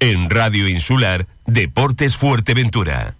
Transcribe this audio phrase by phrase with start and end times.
[0.00, 3.16] En Radio Insular, Deportes Fuerteventura.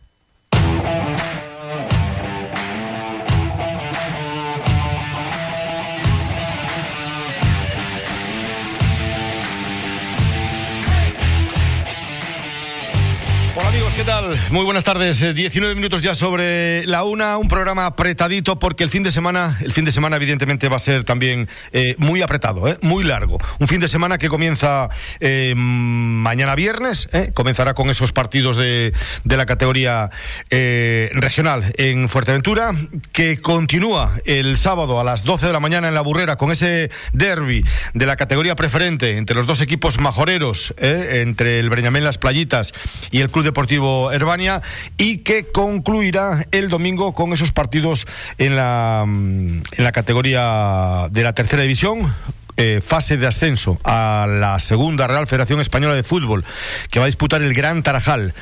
[14.50, 15.34] Muy buenas tardes.
[15.34, 19.58] 19 eh, minutos ya sobre la una, un programa apretadito porque el fin de semana,
[19.60, 23.38] el fin de semana evidentemente va a ser también eh, muy apretado, eh, muy largo.
[23.58, 24.88] Un fin de semana que comienza
[25.20, 28.94] mañana viernes, comenzará con esos partidos de,
[29.24, 30.10] de la categoría
[30.50, 32.72] regional en Fuerteventura,
[33.12, 36.90] que continúa el sábado a las 12 de la mañana en la Burrera con ese
[37.12, 42.72] derby de la categoría preferente entre los dos equipos majoreros, entre el Breñamén Las Playitas
[43.10, 44.62] y el Club Deportivo Herbania
[44.96, 48.06] y que concluirá el domingo con esos partidos
[48.38, 52.14] en la, en la categoría de la tercera división
[52.60, 56.44] eh, fase de ascenso a la segunda Real Federación Española de Fútbol,
[56.90, 58.34] que va a disputar el Gran Tarajal.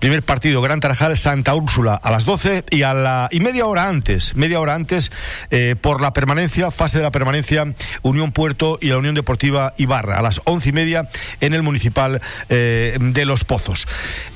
[0.00, 3.88] primer partido, Gran Tarajal Santa Úrsula a las 12 y a la y media hora
[3.88, 5.12] antes, media hora antes,
[5.52, 10.18] eh, por la permanencia, fase de la permanencia, Unión Puerto y la Unión Deportiva Ibarra,
[10.18, 11.08] a las once y media
[11.40, 13.86] en el municipal eh, de Los Pozos.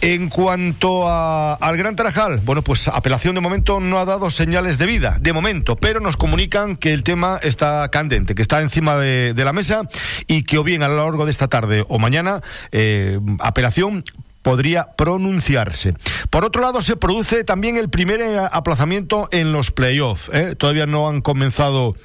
[0.02, 4.86] En cuanto al Gran Tarajal, bueno, pues apelación de momento no ha dado señales de
[4.86, 9.15] vida, de momento, pero nos comunican que el tema está candente, que está encima de
[9.34, 9.82] de, la mesa
[10.26, 12.40] y que o bien a lo largo de esta tarde o mañana
[12.72, 14.04] eh, apelación
[14.46, 15.94] podría pronunciarse.
[16.30, 20.30] Por otro lado, se produce también el primer eh, aplazamiento en los playoffs.
[20.32, 20.54] ¿eh?
[20.56, 21.96] Todavía no han comenzado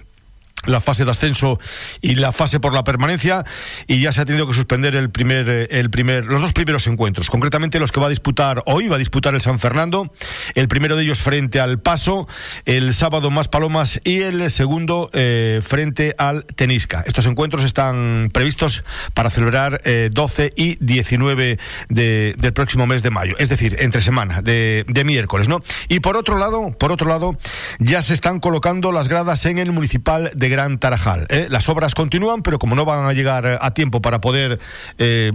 [0.65, 1.59] la fase de ascenso
[2.01, 3.43] y la fase por la permanencia
[3.87, 6.87] y ya se ha tenido que suspender el primer eh, el primer los dos primeros
[6.87, 7.29] encuentros.
[7.29, 10.11] Concretamente los que va a disputar hoy va a disputar el San Fernando
[10.55, 12.27] el primero de ellos frente al Paso
[12.65, 17.03] el sábado más Palomas y el segundo eh, frente al Tenisca.
[17.05, 21.57] Estos encuentros están previstos para celebrar 12 eh, y 19
[21.89, 26.17] del próximo mes de mayo es decir entre semana de, de miércoles no y por
[26.17, 27.37] otro lado por otro lado
[27.79, 31.25] ya se están colocando las gradas en el municipal de Gran Tarajal.
[31.29, 31.47] ¿eh?
[31.49, 34.59] Las obras continúan, pero como no van a llegar eh, a tiempo para poder
[34.97, 35.31] eh,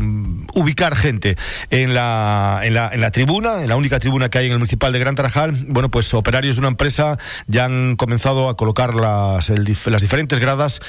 [0.55, 1.37] ubicar gente
[1.71, 4.59] en la, en, la, en la tribuna, en la única tribuna que hay en el
[4.59, 8.95] municipal de Gran Tarajal, bueno, pues operarios de una empresa ya han comenzado a colocar
[8.95, 10.81] las, las diferentes gradas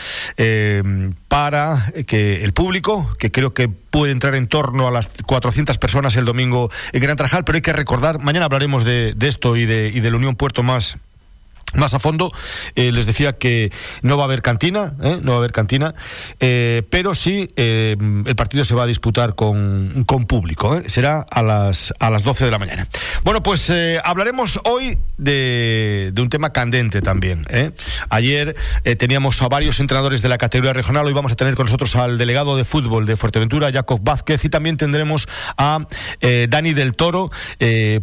[1.28, 6.16] para que el público, que creo que puede entrar en torno a las 400 personas
[6.18, 9.66] el domingo en Gran Tarajal, pero hay que recordar, mañana hablaremos de, de esto y
[9.66, 10.98] de, y de la Unión Puerto más
[11.76, 12.32] más a fondo.
[12.76, 15.20] Eh, les decía que no va a haber cantina, ¿eh?
[15.22, 15.94] no va a haber cantina,
[16.40, 20.82] eh, pero sí el partido se va a disputar con, con público.
[20.88, 22.88] Será a las, a las 12 de la mañana.
[23.24, 23.72] Bueno, pues
[24.04, 27.46] hablaremos hoy de, de, un tema candente también.
[28.10, 28.56] Ayer
[28.98, 32.18] teníamos a varios entrenadores de la categoría regional, hoy vamos a tener con nosotros al
[32.18, 35.86] delegado de fútbol de Fuerteventura, Jacob Vázquez, y también tendremos a
[36.22, 37.32] Dani del Toro,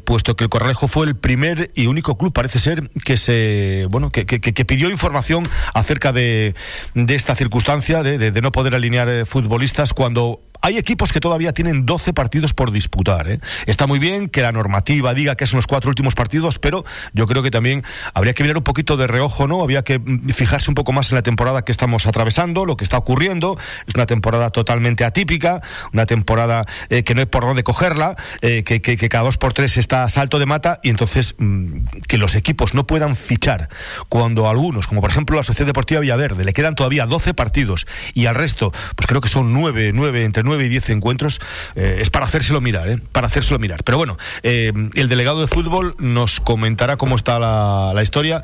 [0.05, 3.54] puesto que el Corralejo fue el primer y único club, parece ser, que se
[3.91, 4.25] bueno, que,
[4.65, 6.55] pidió información acerca de,
[6.95, 11.53] de esta circunstancia de, de, no poder alinear eh, futbolistas cuando hay equipos que todavía
[11.53, 13.29] tienen 12 partidos por disputar.
[13.29, 13.39] ¿eh?
[13.67, 17.27] Está muy bien que la normativa diga que son los cuatro últimos partidos, pero yo
[17.27, 19.63] creo que también habría que mirar un poquito de reojo, ¿no?
[19.63, 22.85] Había que mm, fijarse un poco más en la temporada que estamos atravesando, lo que
[22.85, 23.59] está ocurriendo.
[23.87, 25.61] Es una temporada totalmente atípica,
[25.93, 29.77] una temporada eh, que no hay por dónde cogerla, eh, que, cada dos por tres
[29.77, 33.69] está a salto de mata y entonces mm, que los equipos no puedan fichar
[34.09, 38.25] cuando algunos, como por ejemplo la Sociedad Deportiva Villaverde, le quedan todavía 12 partidos y
[38.25, 41.41] al resto, pues creo que son nueve, nueve, entre nueve y 10 encuentros,
[41.75, 42.99] eh, es para hacérselo mirar, ¿eh?
[43.11, 43.83] para hacérselo mirar.
[43.83, 48.43] Pero bueno, eh, el delegado de fútbol nos comentará cómo está la, historia.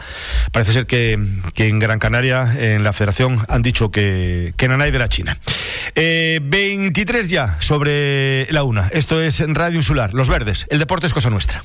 [0.53, 4.99] Parece ser que, en Gran Canaria, en la federación, han dicho que, que Nanay de
[4.99, 5.39] la China.
[5.95, 8.89] 23 ya sobre la una.
[8.89, 10.67] Esto es Radio Insular, Los Verdes.
[10.71, 11.63] El deporte es cosa nuestra.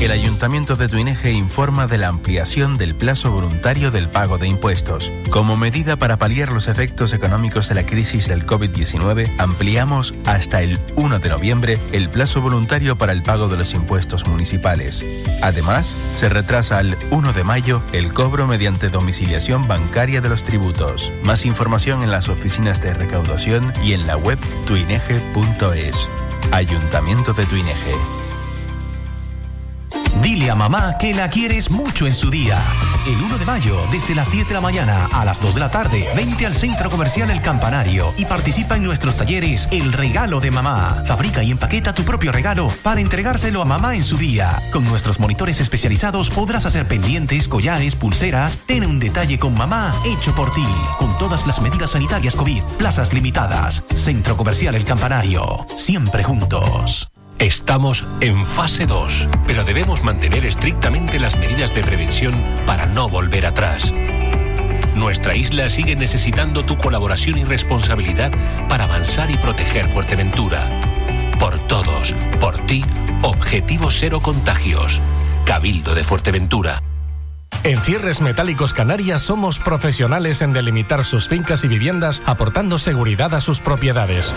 [0.00, 5.12] El Ayuntamiento de Tuineje informa de la ampliación del plazo voluntario del pago de impuestos.
[5.28, 10.78] Como medida para paliar los efectos económicos de la crisis del COVID-19, ampliamos hasta el
[10.96, 15.04] 1 de noviembre el plazo voluntario para el pago de los impuestos municipales.
[15.42, 21.12] Además, se retrasa al 1 de mayo el cobro mediante domiciliación bancaria de los tributos.
[21.24, 26.08] Más información en las oficinas de recaudación y en la web tuineje.es.
[26.52, 28.19] Ayuntamiento de Tuineje.
[30.22, 32.58] Dile a mamá que la quieres mucho en su día.
[33.06, 35.70] El 1 de mayo, desde las 10 de la mañana a las 2 de la
[35.70, 40.50] tarde, vente al Centro Comercial El Campanario y participa en nuestros talleres El Regalo de
[40.50, 41.02] Mamá.
[41.06, 44.58] Fabrica y empaqueta tu propio regalo para entregárselo a mamá en su día.
[44.72, 48.58] Con nuestros monitores especializados podrás hacer pendientes, collares, pulseras.
[48.66, 50.66] Ten un detalle con mamá hecho por ti.
[50.98, 53.82] Con todas las medidas sanitarias COVID, plazas limitadas.
[53.94, 55.66] Centro Comercial El Campanario.
[55.76, 57.09] Siempre juntos.
[57.40, 63.46] Estamos en fase 2, pero debemos mantener estrictamente las medidas de prevención para no volver
[63.46, 63.94] atrás.
[64.94, 68.30] Nuestra isla sigue necesitando tu colaboración y responsabilidad
[68.68, 70.68] para avanzar y proteger Fuerteventura.
[71.38, 72.84] Por todos, por ti,
[73.22, 75.00] Objetivo Cero Contagios.
[75.46, 76.82] Cabildo de Fuerteventura.
[77.62, 83.40] En Cierres Metálicos Canarias somos profesionales en delimitar sus fincas y viviendas aportando seguridad a
[83.40, 84.36] sus propiedades.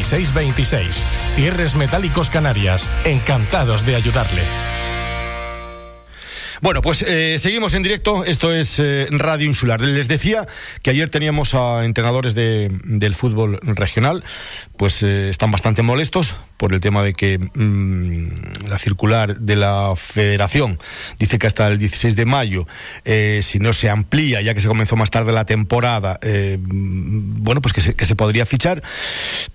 [0.03, 1.05] 626.
[1.35, 2.89] Cierres Metálicos Canarias.
[3.05, 4.41] Encantados de ayudarle.
[6.61, 8.23] Bueno, pues eh, seguimos en directo.
[8.23, 9.81] Esto es eh, Radio Insular.
[9.81, 10.45] Les decía
[10.83, 14.23] que ayer teníamos a entrenadores de, del fútbol regional,
[14.77, 19.93] pues eh, están bastante molestos por el tema de que mm, la circular de la
[19.95, 20.77] Federación
[21.17, 22.67] dice que hasta el 16 de mayo,
[23.41, 26.19] si no se amplía, ya que se comenzó más tarde la temporada,
[26.57, 28.83] bueno, pues que se, que se, podría fichar.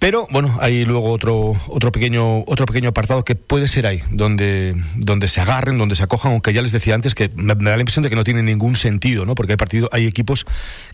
[0.01, 4.75] Pero bueno, hay luego otro otro pequeño otro pequeño apartado que puede ser ahí, donde
[4.97, 7.81] donde se agarren, donde se acojan, aunque ya les decía antes que me, da la
[7.81, 9.35] impresión de que no tiene ningún sentido, ¿no?
[9.35, 10.47] Porque hay partido, hay equipos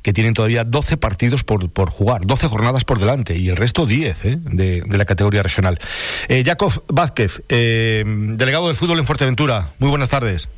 [0.02, 3.86] que tienen todavía 12 partidos por, por jugar, 12 jornadas por delante y el resto
[3.86, 4.38] 10 ¿eh?
[4.42, 5.78] de, de, la categoría regional.
[6.28, 10.48] Eh, Jacob Vázquez, eh, delegado del fútbol en Fuerteventura, muy buenas tardes.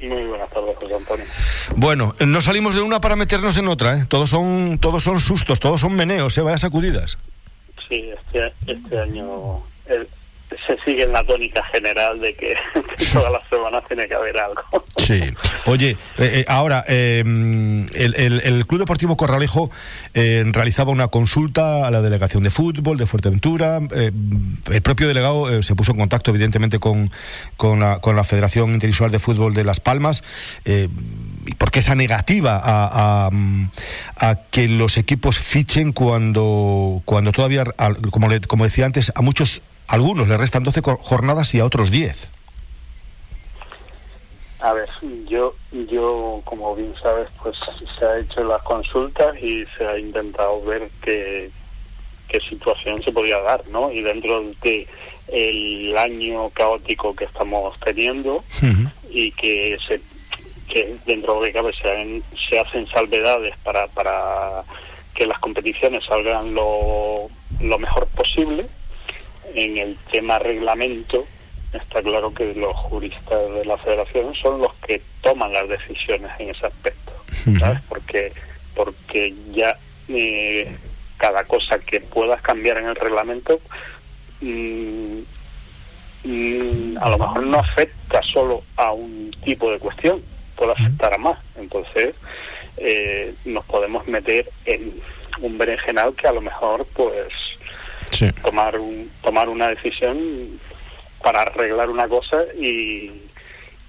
[0.00, 1.26] Muy buenas tardes, José Antonio.
[1.74, 4.04] Bueno, no salimos de una para meternos en otra, ¿eh?
[4.08, 6.42] Todos son, todos son sustos, todos son meneos, ¿eh?
[6.42, 7.18] Vaya sacudidas.
[7.88, 10.06] Sí, este, este año el,
[10.66, 12.54] se sigue en la tónica general de que
[13.12, 14.62] todas las semanas tiene que haber algo.
[14.96, 15.20] Sí.
[15.66, 19.70] Oye, eh, eh, ahora, eh, el, el, Club Deportivo Corralejo
[20.14, 23.80] eh, realizaba una consulta a la delegación de fútbol de Fuerteventura.
[23.90, 27.10] El propio delegado se puso en contacto, evidentemente, con,
[27.56, 30.22] con, la, con la Federación Interinsular de Fútbol de Las Palmas.
[31.58, 33.30] ¿Por qué esa negativa a, a,
[34.16, 37.64] a, que los equipos fichen cuando, cuando todavía,
[38.10, 41.90] como, le, como decía antes, a muchos algunos le restan 12 jornadas y a otros
[41.90, 42.30] 10.
[44.60, 44.88] A ver,
[45.26, 45.54] yo,
[45.88, 47.56] yo, como bien sabes, pues
[47.98, 51.50] se ha hecho las consultas y se ha intentado ver qué,
[52.28, 53.90] qué situación se podía dar, ¿no?
[53.92, 54.86] Y dentro de
[55.28, 58.90] el año caótico que estamos teniendo uh -huh.
[59.10, 60.00] y que se
[60.68, 64.64] que dentro de cabe se, se hacen salvedades para, para
[65.14, 67.28] que las competiciones salgan lo,
[67.60, 68.66] lo mejor posible,
[69.54, 71.26] en el tema reglamento
[71.72, 76.50] está claro que los juristas de la federación son los que toman las decisiones en
[76.50, 77.12] ese aspecto
[77.58, 77.80] ¿sabes?
[77.88, 78.32] porque
[78.74, 79.76] porque ya
[80.08, 80.74] eh,
[81.18, 83.60] cada cosa que puedas cambiar en el reglamento
[84.40, 85.18] mmm,
[86.24, 90.22] mmm, a lo mejor no afecta solo a un tipo de cuestión
[90.58, 91.38] puede afectar a más.
[91.56, 92.14] Entonces
[92.76, 94.92] eh, nos podemos meter en
[95.40, 97.32] un berenjenal que a lo mejor pues
[98.10, 98.30] sí.
[98.42, 100.18] tomar un, tomar una decisión
[101.22, 103.10] para arreglar una cosa y,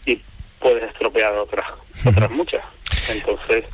[0.05, 0.21] y
[0.59, 2.09] puedes estropear otras uh -huh.
[2.11, 2.63] otras muchas
[3.09, 3.65] entonces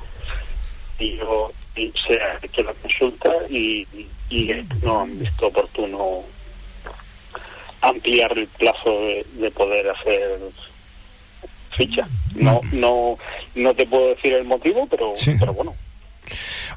[1.00, 6.24] yo y se ha hecho la consulta y, y, y no han visto oportuno
[7.81, 10.39] ampliar el plazo de, de poder hacer
[11.75, 13.17] ficha no no
[13.55, 15.36] no te puedo decir el motivo pero sí.
[15.39, 15.75] pero bueno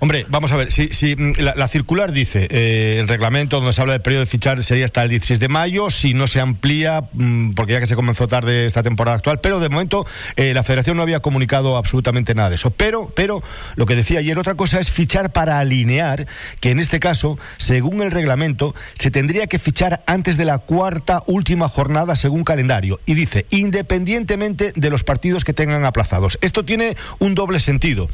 [0.00, 3.80] Hombre, vamos a ver, si, si la, la, circular dice, eh, el reglamento donde se
[3.80, 7.08] habla del periodo de fichar sería hasta el 16 de mayo, si no se amplía,
[7.12, 10.62] mmm, porque ya que se comenzó tarde esta temporada actual, pero de momento eh, la
[10.62, 12.70] federación no había comunicado absolutamente nada de eso.
[12.70, 13.42] Pero, pero,
[13.74, 16.28] lo que decía ayer, otra cosa es fichar para alinear,
[16.60, 21.24] que en este caso, según el reglamento, se tendría que fichar antes de la cuarta
[21.26, 23.00] última jornada según calendario.
[23.04, 26.38] Y dice, independientemente de los partidos que tengan aplazados.
[26.40, 28.08] Esto tiene un doble sentido,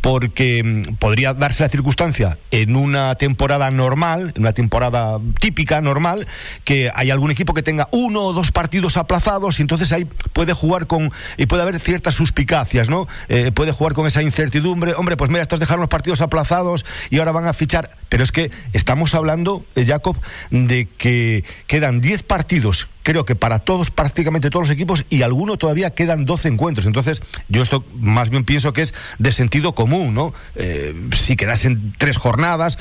[0.00, 6.26] porque mmm, podría darse la circunstancia en una temporada normal, en una temporada típica, normal,
[6.64, 10.52] que hay algún equipo que tenga uno o dos partidos aplazados y entonces ahí puede
[10.52, 13.06] jugar con, y puede haber ciertas suspicacias, ¿no?
[13.28, 17.18] Eh, puede jugar con esa incertidumbre, hombre, pues mira, estás dejando los partidos aplazados y
[17.18, 20.16] ahora van a fichar, pero es que estamos hablando, eh, Jacob,
[20.50, 25.56] de que quedan 10 partidos creo que para todos, prácticamente todos los equipos, y alguno
[25.56, 26.86] todavía quedan 12 encuentros.
[26.86, 30.34] Entonces, yo esto más bien pienso que es de sentido común, ¿no?
[30.56, 32.78] Eh, si quedasen tres jornadas,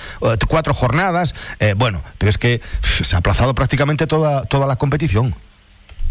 [0.49, 5.35] cuatro jornadas, eh, bueno, pero es que se ha aplazado prácticamente toda, toda la competición.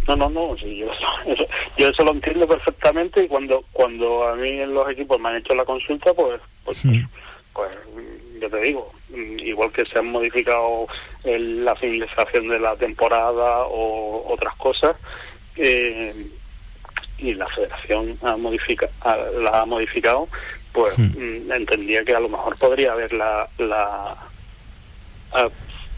[0.07, 0.87] No, no, no, yo,
[1.77, 5.37] yo, eso lo entiendo perfectamente y cuando cuando a mí en los equipos me han
[5.39, 7.07] hecho la consulta, pues, pues, pues,
[7.53, 7.71] pues
[8.41, 10.87] yo te digo, Mm, igual que se han modificado
[11.25, 14.97] la finalización de la temporada o otras cosas,
[15.57, 16.13] eh,
[17.19, 18.89] y la federación ha modifica,
[19.41, 20.29] la ha modificado,
[20.73, 21.47] pues hmm.
[21.47, 24.17] mm, entendía que a lo mejor podría haber la, la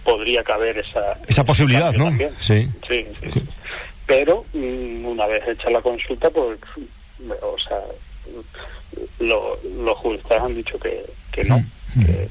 [0.05, 2.11] podría caber esa esa posibilidad, ¿no?
[2.39, 2.69] Sí.
[2.89, 3.43] Sí, sí.
[4.07, 6.59] Pero mm, una vez hecha la consulta, pues,
[7.43, 7.81] o sea,
[9.19, 12.05] los juristas han dicho que, que no, hmm.
[12.05, 12.29] que,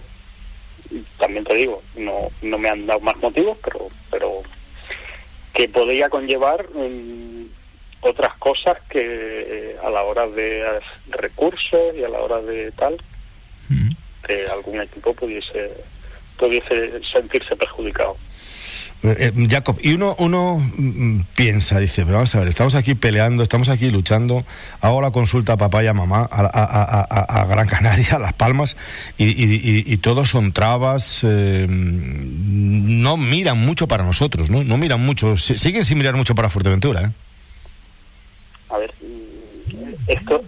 [1.18, 4.42] también te digo, no, no me han dado más motivos, pero, pero
[5.54, 7.46] que podría conllevar mm,
[8.02, 12.98] otras cosas que a la hora de recursos y a la hora de tal,
[14.26, 15.72] que algún equipo pudiese,
[16.38, 18.18] pudiese sentirse perjudicado.
[19.04, 22.96] Eh, eh, Jacob, y uno, uno mm, piensa, dice, pero vamos a ver, estamos aquí
[22.96, 24.44] peleando, estamos aquí luchando,
[24.82, 28.76] hago la consulta a papá y a mamá, a, Gran Canaria, a Las Palmas,
[29.18, 34.64] y, todos son trabas, eh, no miran mucho para nosotros, ¿no?
[34.64, 37.12] No miran mucho, siguen sin mirar mucho para Fuerteventura, ¿eh?
[38.70, 38.94] A ver,
[40.08, 40.44] esto,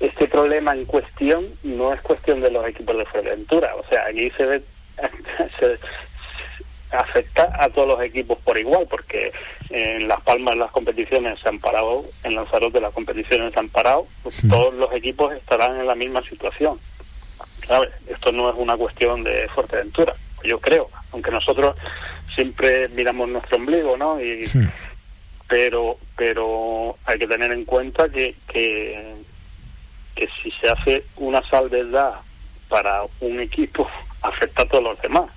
[0.00, 4.30] este problema en cuestión no es cuestión de los equipos de Fuerteventura, o sea, aquí
[4.36, 4.62] se ve...
[6.92, 9.32] afecta a todos los equipos por igual, porque
[9.70, 14.06] en Las Palmas las competiciones se han parado, en Lanzarote las competiciones se han parado,
[14.22, 16.78] pues todos los equipos estarán en la misma situación.
[17.66, 17.90] ¿Sabes?
[18.08, 21.76] Esto no es una cuestión de Fuerteventura, yo creo, aunque nosotros
[22.34, 24.20] siempre miramos nuestro ombligo, ¿no?
[24.20, 24.48] Y,
[25.48, 29.14] pero, pero hay que tener en cuenta que, que,
[30.14, 32.14] que si se hace una salvedad
[32.68, 33.88] para un equipo,
[34.22, 35.30] afecta a todos los demás.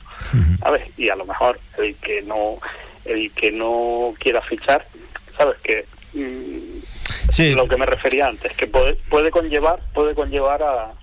[0.60, 0.88] ¿Sabes?
[0.98, 2.60] Y a lo mejor el que no
[3.05, 4.86] el que no quiera fichar,
[5.38, 5.57] ¿sabes?
[5.62, 10.93] Que mm, lo que me refería antes, que puede, puede conllevar puede conllevar a,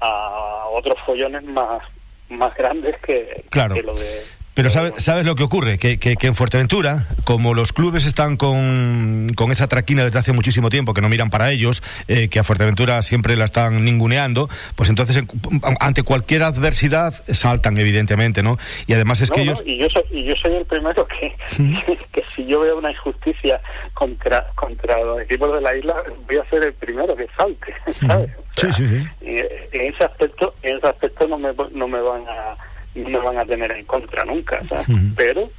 [0.00, 1.82] a otros follones más
[2.28, 4.22] más grandes que, que lo de
[4.54, 5.78] pero ¿sabes, ¿sabes lo que ocurre?
[5.78, 10.68] Que, que, en Fuerteventura, como los clubes están con, con, esa traquina desde hace muchísimo
[10.68, 14.90] tiempo, que no miran para ellos, eh, que a Fuerteventura siempre la están ninguneando, pues
[14.90, 15.22] entonces
[15.80, 18.58] ante cualquier adversidad saltan, evidentemente, ¿no?
[18.86, 19.62] Y además es que ellos...
[19.64, 21.34] y, yo soy, y yo soy el primero que,
[22.12, 23.60] que si yo veo una injusticia
[23.94, 25.94] contra, contra los equipos de la isla,
[26.26, 27.74] voy a ser el primero que salte,
[28.06, 28.30] ¿sabes?
[28.56, 29.06] sí, sí, sí.
[29.72, 33.44] En ese aspecto, en ese aspecto no me, no me van a no van a
[33.44, 34.60] tener en contra nunca,
[35.16, 35.50] pero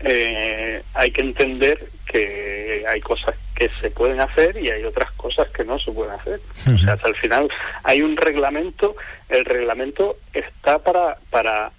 [0.00, 5.48] eh, hay que entender que hay cosas que se pueden hacer y hay otras cosas
[5.50, 6.40] que no se pueden hacer.
[6.72, 7.48] O sea, hasta el final
[7.82, 8.96] hay un reglamento,
[9.28, 11.72] el reglamento está para, para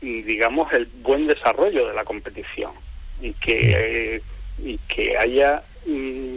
[0.00, 2.72] digamos, el buen desarrollo de la competición
[3.20, 4.22] y que,
[4.62, 6.36] y que haya mm,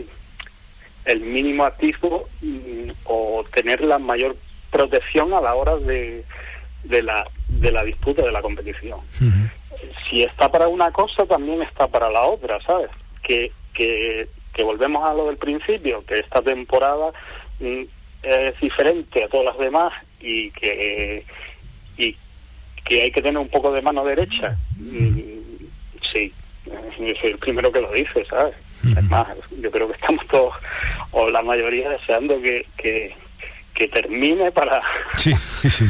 [1.06, 4.36] el mínimo activo mm, o tener la mayor
[4.72, 6.24] protección a la hora de,
[6.84, 9.00] de la, de la disputa de la competición.
[10.10, 12.90] Si está para una cosa, también está para la otra, ¿sabes?
[13.24, 17.12] Que, que, que volvemos a lo del principio, que esta temporada
[17.60, 17.84] mm,
[18.24, 21.26] es diferente a todas las demás y que,
[21.98, 22.16] y
[22.84, 24.58] que hay que tener un poco de mano derecha.
[24.78, 25.20] Mm,
[26.12, 26.34] sí,
[26.66, 28.56] yo soy el primero que lo dice, ¿sabes?
[28.84, 29.28] Es más,
[29.62, 30.56] yo creo que estamos todos,
[31.12, 33.16] o la mayoría, deseando que, que,
[33.76, 34.82] que termine para...
[35.16, 35.86] Sí, sí, sí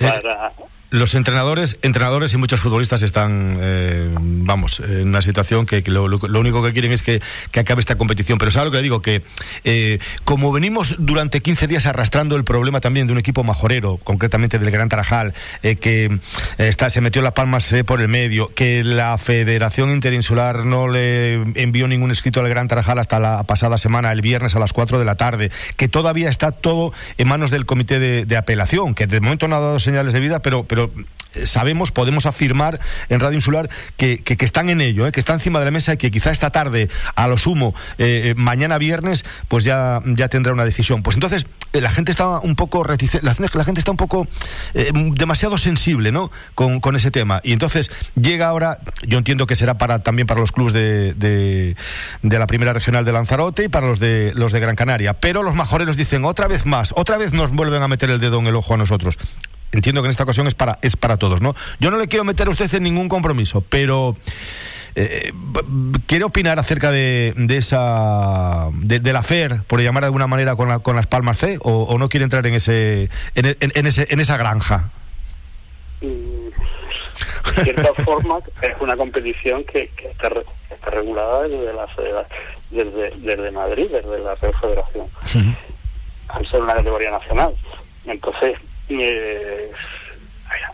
[0.00, 0.52] para
[0.90, 6.62] los entrenadores, entrenadores y muchos futbolistas están, eh, vamos, en una situación que, lo, único
[6.62, 7.20] que quieren es que,
[7.58, 8.38] acabe esta competición.
[8.38, 9.02] Pero ¿sabes lo que le digo?
[9.02, 9.22] Que
[9.64, 14.58] eh, como venimos durante 15 días arrastrando el problema también de un equipo majorero, concretamente
[14.58, 16.18] del Gran Tarajal, eh, que
[16.88, 22.10] se metió la palmas por el medio, que la Federación Interinsular no le envió ningún
[22.10, 25.14] escrito al Gran Tarajal hasta la pasada semana, el viernes a las 4 de la
[25.14, 29.56] tarde, que todavía está todo en manos del comité de, apelación, que de momento no
[29.56, 30.64] ha dado señales de vida, pero
[31.44, 35.12] sabemos, podemos afirmar en Radio Insular que, están en ello, ¿eh?
[35.12, 38.22] que está encima de la mesa y que quizá esta tarde, a lo sumo, eh,
[38.24, 41.02] eh, mañana viernes, pues ya, tendrá una decisión.
[41.02, 44.26] Pues entonces la gente está un poco reticente, la, la, gente está un poco
[45.14, 46.30] demasiado sensible ¿no?
[46.54, 47.40] Con, ese tema.
[47.44, 51.76] Y entonces llega ahora, yo entiendo que será para también para los clubes de, de,
[52.22, 55.14] de la primera regional de Lanzarote y para los de los de Gran Canaria.
[55.14, 58.40] Pero los majoreros dicen otra vez más, otra vez nos vuelven a meter el dedo
[58.40, 59.16] en el ojo a nosotros
[59.72, 61.54] entiendo que en esta ocasión es para, es para todos, ¿no?
[61.78, 64.16] Yo no le quiero meter a usted en ningún compromiso, pero
[64.94, 65.32] eh,
[66.06, 70.68] ¿quiere opinar acerca de, de esa de, la FER, por llamar de alguna manera, con,
[70.68, 74.20] la, con las Palmas C, o, no quiere entrar en ese en, en, ese, en
[74.20, 74.90] esa granja?
[76.00, 76.50] Mm,
[77.56, 80.30] de cierta forma, es una competición que, está,
[80.70, 81.86] está, regulada desde, la,
[82.70, 85.06] desde, desde Madrid, desde la Red Federación,
[86.28, 87.54] al ser una categoría nacional.
[88.06, 88.58] Entonces,
[88.90, 89.70] eh,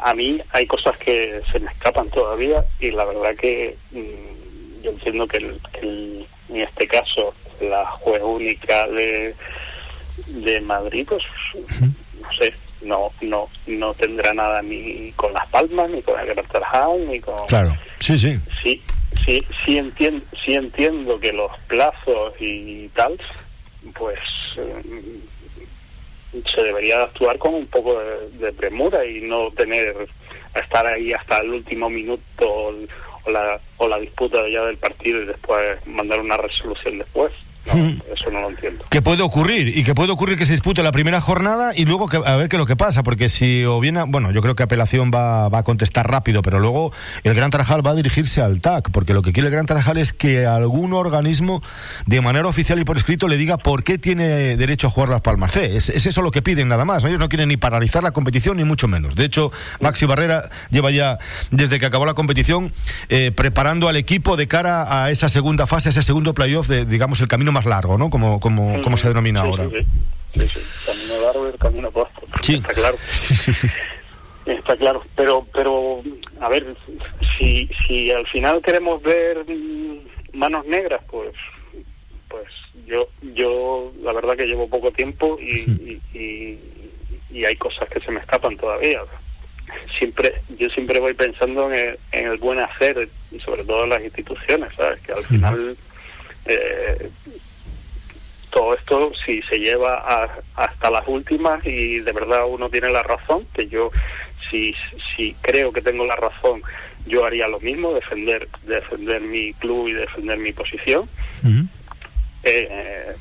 [0.00, 4.90] a mí hay cosas que se me escapan todavía y la verdad que mm, yo
[4.90, 9.35] entiendo que, en este caso la juez única de,
[10.26, 11.23] de Madrid, pues
[12.20, 17.06] no sé, no no no tendrá nada ni con Las Palmas, ni con el Gran
[17.08, 17.35] ni con...
[17.49, 18.38] Claro, sí, sí.
[18.62, 18.82] Sí,
[19.25, 23.18] sí, sí entiendo, sí entiendo que los plazos y tal,
[23.94, 24.18] pues...
[24.56, 24.82] Eh,
[26.33, 29.95] se debería actuar con un poco de, premura y no tener
[30.54, 35.26] estar ahí hasta el último minuto o, la, o la disputa ya del partido y
[35.26, 37.33] después mandar una resolución después.
[37.66, 38.85] Eso no lo entiendo.
[38.88, 42.08] Que puede ocurrir, y que puede ocurrir que se dispute la primera jornada y luego
[42.08, 44.54] que, a ver qué es lo que pasa, porque si o bien, bueno, yo creo
[44.54, 46.92] que apelación va, va a contestar rápido, pero luego
[47.25, 49.99] el Gran Tarajal va a dirigirse al TAC, porque lo que quiere el Gran Tarajal
[49.99, 51.62] es que algún organismo,
[52.06, 55.20] de manera oficial y por escrito, le diga por qué tiene derecho a jugar las
[55.20, 55.76] Palmas C.
[55.76, 57.04] Es, eso lo que piden nada más.
[57.04, 59.16] Ellos no quieren ni paralizar la competición, ni mucho menos.
[59.16, 61.18] De hecho, Maxi Barrera lleva ya,
[61.50, 62.73] desde que acabó la competición,
[63.08, 66.85] eh, preparando al equipo de cara a esa segunda fase, a ese segundo playoff, de,
[66.85, 68.10] digamos, el camino más largo, ¿no?
[68.10, 69.64] Como, como, como se denomina ahora.
[70.34, 72.20] Sí, sí, camino largo y el camino corto.
[72.42, 72.56] Sí.
[72.56, 72.98] Está claro.
[74.46, 76.02] Está claro, pero, pero,
[76.40, 76.76] a ver,
[77.36, 79.44] si, si al final queremos ver
[80.32, 81.32] manos negras, pues,
[82.28, 82.46] pues
[82.86, 86.58] yo, yo, la verdad que llevo poco tiempo y, y,
[87.30, 89.00] y, hay cosas que se me escapan todavía.
[89.98, 93.90] Siempre, yo siempre voy pensando en el, en el buen hacer y sobre todo en
[93.90, 95.00] las instituciones, ¿sabes?
[95.00, 95.76] Que al final
[96.46, 97.10] eh,
[98.56, 103.46] todo esto si se lleva hasta las últimas y de verdad uno tiene la razón,
[103.52, 103.90] que yo
[104.50, 104.75] si,
[105.14, 106.62] si creo que tengo la razón,
[107.06, 111.07] yo haría lo mismo, defender defender mi club y defender mi posición.
[112.44, 113.14] Eh,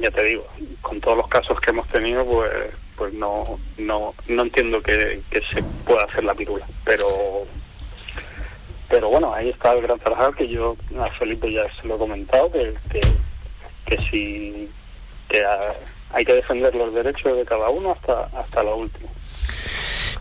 [0.00, 0.44] ya te digo,
[0.80, 2.50] con todos los casos que hemos tenido, pues
[2.96, 7.46] pues no no no entiendo que, se pueda hacer la pirula, pero
[8.88, 11.98] pero bueno, ahí está el gran trabajo que yo a Felipe ya se lo he
[11.98, 13.00] comentado, que, que
[13.84, 14.68] que si
[15.28, 15.42] que
[16.12, 19.08] hay que defender los derechos de cada uno hasta hasta la última.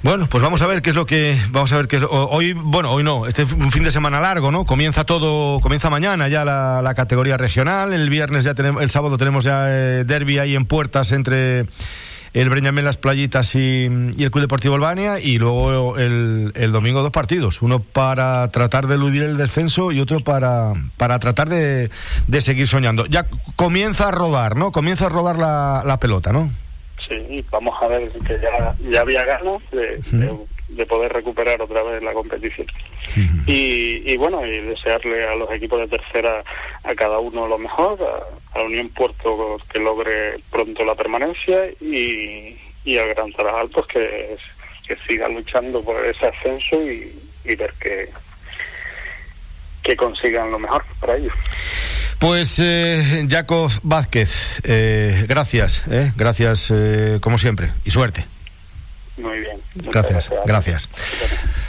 [0.03, 2.91] Bueno, pues vamos a ver qué es lo que vamos a ver qué hoy bueno
[2.91, 6.43] hoy no este es un fin de semana largo no comienza todo comienza mañana ya
[6.43, 10.55] la, la categoría regional el viernes ya tenemos el sábado tenemos ya eh, derby ahí
[10.55, 11.67] en puertas entre
[12.33, 17.11] el Breñamén Las Playitas y, el Club Deportivo Albania y luego el, el, domingo dos
[17.11, 21.89] partidos, uno para tratar de eludir el descenso y otro para, para tratar de,
[22.27, 23.05] de seguir soñando.
[23.05, 24.71] Ya comienza a rodar, ¿no?
[24.71, 26.49] Comienza a rodar la, la pelota, ¿no?
[27.07, 30.31] Sí, vamos a ver que ya, ya había ganas de, de,
[30.87, 32.67] poder recuperar otra vez la competición.
[33.47, 36.43] y, y, bueno, y desearle a los equipos de tercera
[36.83, 37.99] a cada uno lo mejor,
[38.53, 43.87] a, la Unión Puerto que logre pronto la permanencia y, y al Gran Tarajal pues
[43.87, 44.37] que,
[44.87, 48.09] que siga luchando por ese ascenso y, y ver que,
[49.83, 51.33] que consigan lo mejor para ellos.
[52.19, 58.27] Pues eh, Jacob Vázquez, eh, gracias, eh, gracias eh, como siempre y suerte.
[59.17, 59.61] Muy bien.
[59.75, 60.89] Gracias, gracias.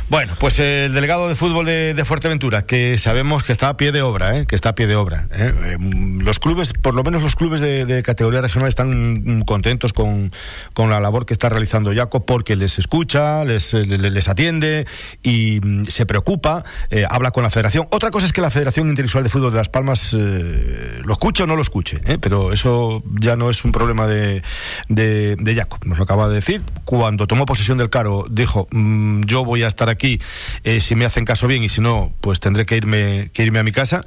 [0.08, 4.02] Bueno, pues el delegado de fútbol de, Fuerteventura, que sabemos que está a pie de
[4.02, 4.46] obra, ¿eh?
[4.46, 5.26] que está a pie de obra.
[5.32, 5.52] ¿eh?
[5.64, 5.76] Eh,
[6.22, 10.30] los clubes, por lo menos los clubes de, categoría regional, están contentos con,
[10.76, 14.86] la labor que está realizando Jaco porque les escucha, les, les, atiende
[15.22, 16.64] y mm, se preocupa,
[17.08, 17.86] habla con la federación.
[17.90, 21.46] Otra cosa es que la Federación Interinsular de Fútbol de Las Palmas lo escuche o
[21.46, 24.42] no lo escuche, pero eso ya no es un problema de,
[24.88, 25.78] de, de Jaco.
[25.84, 26.62] Nos lo acaba de decir.
[26.84, 30.20] Cuando tomó posesión del cargo, dijo, mm, yo voy a estar aquí
[30.64, 33.58] eh, si me hacen caso bien y si no, pues tendré que irme, que irme
[33.58, 34.02] a mi casa.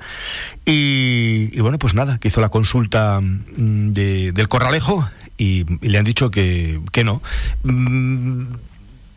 [0.66, 6.32] Y, bueno, pues nada, que hizo la consulta mm, del corralejo y, le han dicho
[6.32, 7.22] que, que no.
[7.64, 8.46] Mm,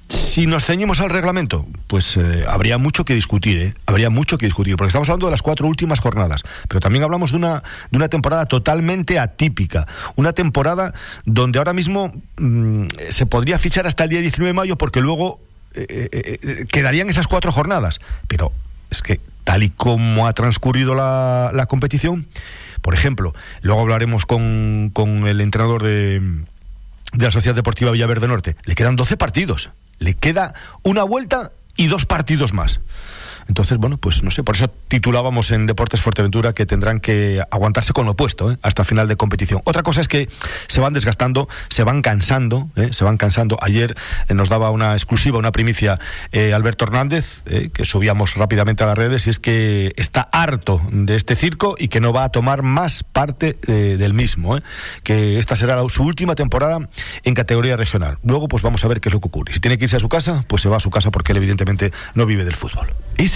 [0.09, 3.74] si nos ceñimos al reglamento, pues eh, habría mucho que discutir, ¿eh?
[3.85, 7.33] habría mucho que discutir, porque estamos hablando de las cuatro últimas jornadas, pero también hablamos
[7.33, 10.94] de una, de una temporada totalmente atípica, una temporada
[11.26, 15.40] donde ahora mismo mm, se podría fichar hasta el día 19 de mayo, porque luego
[15.88, 18.53] eh, quedarían esas cuatro jornadas, pero
[18.91, 22.27] es que tal y como ha transcurrido la, la competición,
[22.83, 26.21] por ejemplo, luego hablaremos con, con el entrenador de,
[27.12, 29.71] de la Sociedad Deportiva Villaverde Norte, le quedan 12 partidos.
[29.99, 32.81] Le queda una vuelta y dos partidos más.
[33.48, 37.92] Entonces, bueno, pues no sé, por eso titulábamos en Deportes Fuerteventura que tendrán que aguantarse
[37.92, 38.58] con lo opuesto ¿eh?
[38.62, 39.62] hasta final de competición.
[39.64, 40.28] Otra cosa es que
[40.66, 42.90] se van desgastando, se van cansando, ¿eh?
[42.92, 43.58] se van cansando.
[43.62, 43.96] Ayer
[44.28, 45.98] eh, nos daba una exclusiva, una primicia
[46.54, 51.37] Alberto Hernández, que subíamos rápidamente a las redes, y es que está harto de este
[51.37, 54.58] circo y que no va a tomar más parte del mismo,
[55.02, 56.88] que esta será su última temporada
[57.24, 58.18] en categoría regional.
[58.22, 59.52] Luego, pues vamos a ver qué es lo que ocurre.
[59.52, 61.38] Si tiene que irse a su casa, pues se va a su casa porque él
[61.38, 62.88] evidentemente no vive del fútbol.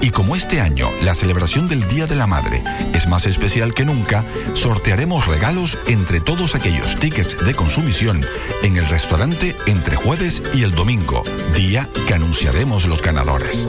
[0.00, 3.84] Y como este año la celebración del Día de la Madre es más especial que
[3.84, 8.20] nunca, sortearemos regalos entre todos aquellos tickets de consumición
[8.62, 11.22] en el restaurante entre jueves y el domingo,
[11.54, 13.68] día que anunciaremos los ganadores.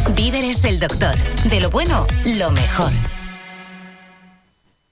[0.09, 1.15] Víveres el doctor.
[1.49, 2.91] De lo bueno, lo mejor.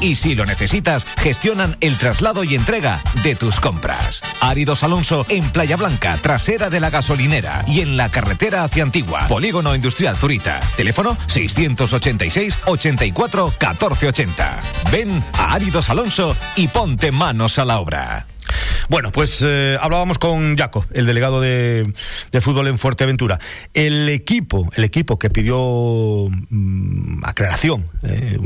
[0.00, 4.20] Y si lo necesitas, gestionan el traslado y entrega de tus compras.
[4.40, 9.26] Áridos Alonso en Playa Blanca, trasera de la gasolinera y en la carretera hacia Antigua.
[9.28, 10.60] Polígono Industrial Zurita.
[10.76, 14.60] Teléfono 686 84 1480.
[14.90, 18.26] Ven a Áridos Alonso y ponte manos a la obra.
[18.88, 21.92] Bueno, pues eh, hablábamos con Jaco, el delegado de,
[22.40, 23.38] fútbol en Fuerteventura.
[23.72, 28.38] El equipo, el equipo que pidió mm, aclaración, eh,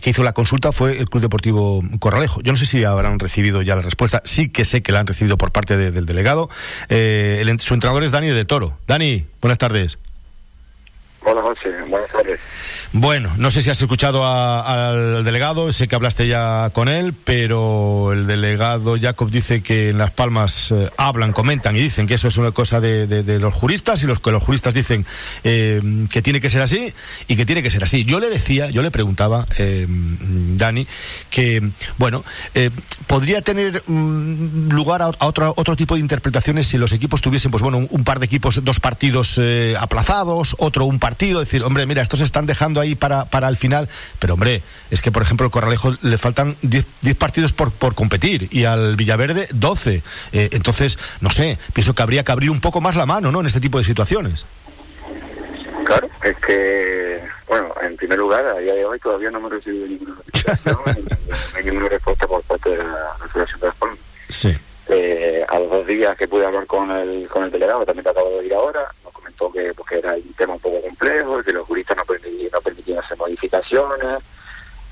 [0.00, 2.40] que hizo la consulta fue el Club Deportivo Corralejo.
[2.42, 4.22] Yo no sé si habrán recibido ya la respuesta.
[4.24, 6.50] Sí que sé que la han recibido por parte del delegado.
[6.88, 8.78] Eh, su entrenador es Dani de Toro.
[8.86, 9.98] Dani, buenas tardes.
[11.22, 12.40] Hola José, buenas tardes.
[12.92, 18.12] Bueno, no sé si has escuchado al delegado, sé que hablaste ya con él, pero
[18.12, 22.26] el delegado Jacob dice que en Las Palmas eh, hablan, comentan y dicen que eso
[22.26, 25.06] es una cosa de, los juristas y los que los juristas dicen
[25.44, 26.92] eh, que tiene que ser así
[27.28, 28.02] y que tiene que ser así.
[28.02, 30.84] Yo le decía, yo le preguntaba, eh, Dani,
[31.30, 32.24] que, bueno,
[33.06, 37.62] podría tener mm, lugar a, otro, otro tipo de interpretaciones si los equipos tuviesen, pues
[37.62, 39.40] bueno, un, par de equipos, dos partidos
[39.78, 43.88] aplazados, otro un partido, decir, hombre, mira, estos están dejando ahí para, para el final.
[44.18, 46.84] Pero hombre, es que por ejemplo al Corralejo le faltan 10
[47.16, 50.02] partidos por, por competir y al Villaverde 12.
[50.32, 53.40] Eh, entonces, no sé, pienso que habría que abrir un poco más la mano ¿no?
[53.40, 54.46] en este tipo de situaciones.
[55.84, 59.86] Claro, es que, bueno, en primer lugar, a día de hoy todavía no hemos recibido
[59.86, 60.76] ninguna notificación,
[61.56, 63.70] ni, ninguna respuesta por parte de la Federación de
[64.28, 64.56] Sí.
[64.88, 68.10] Eh, a los dos días que pude hablar con el, con el delegado, también te
[68.10, 68.88] acabo de ir ahora,
[69.48, 72.49] que porque era un tema un poco complejo, que los juristas no permitían,
[73.50, 74.22] modificaciones,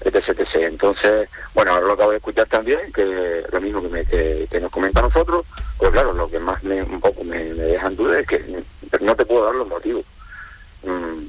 [0.01, 0.55] etc, etc.
[0.55, 4.71] Entonces, bueno, ahora lo acabo de escuchar también, que lo mismo que, me, que, nos
[4.71, 8.21] comenta a nosotros, pues claro, lo que más me, un poco me, me dejan duda
[8.21, 8.63] es que
[9.01, 10.05] no te puedo dar los motivos.
[10.83, 11.25] Mm,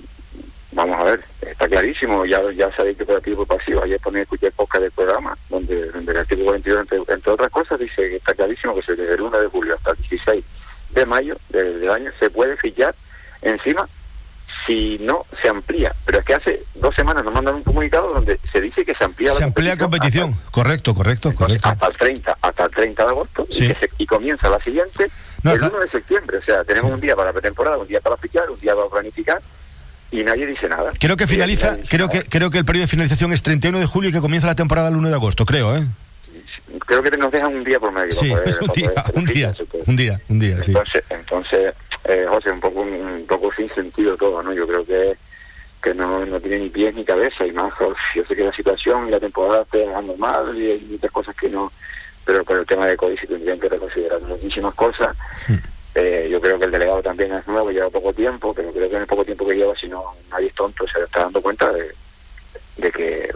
[0.72, 4.22] vamos a ver, está clarísimo, ya ya sabéis que por activo y pasivo, ayer ponía
[4.22, 8.16] escuché podcast del programa, donde, donde el artículo 42, entre, entre otras cosas, dice que
[8.18, 10.46] está clarísimo que desde el 1 de julio hasta el 16
[10.92, 12.96] de mayo del, del año se puede fichar
[13.42, 13.88] encima
[14.68, 15.94] si no se amplía.
[16.06, 19.04] Pero es que hace dos semanas nos mandan un comunicado donde se dice que se
[19.04, 21.68] amplía Se la amplía competición, correcto, correcto, correcto.
[21.70, 23.66] hasta el 30, hasta el 30 de agosto Sí.
[23.66, 25.10] y, que se- y comienza la siguiente
[25.44, 26.38] No, el está- 1 de septiembre.
[26.38, 28.88] O sea, tenemos un día para la pretemporada, un día para fichar, un día para
[28.90, 29.42] planificar
[30.12, 30.92] y nadie dice nada.
[31.00, 33.86] Creo que finaliza, nadie creo que creo que el periodo de finalización es 31 de
[33.86, 35.84] julio y que comienza la temporada el 1 de agosto, creo, ¿eh?
[36.86, 38.12] Creo que nos dejan un día por medio.
[38.12, 38.92] Sí, para poder- es un para día,
[39.54, 40.72] poder un día, un día, sí.
[40.72, 41.74] Entonces, entonces
[42.06, 44.54] eh, José, un poco, un poco sin sentido todo, ¿no?
[44.54, 45.18] Yo creo que
[45.82, 48.52] que no, no tiene ni pies ni cabeza y más, uf, yo sé que la
[48.52, 51.72] situación y la temporada está dejando mal y hay muchas cosas que no,
[52.26, 55.16] pero por el tema de COVID tendrían que reconsiderar muchísimas cosas.
[55.96, 58.96] Eh, yo creo que el delegado también es nuevo, lleva poco tiempo, pero creo que
[58.96, 61.74] en el poco tiempo que lleva, si no nadie es tonto, se está dando cuenta
[61.74, 61.92] de,
[62.78, 63.34] de que,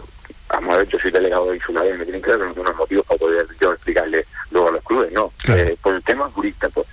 [0.48, 3.18] vamos a ver, yo soy delegado insular y me tienen que dar unos motivos para
[3.18, 6.86] poder yo explicarle luego a los clubes, no, Eh, por el tema jurista, por,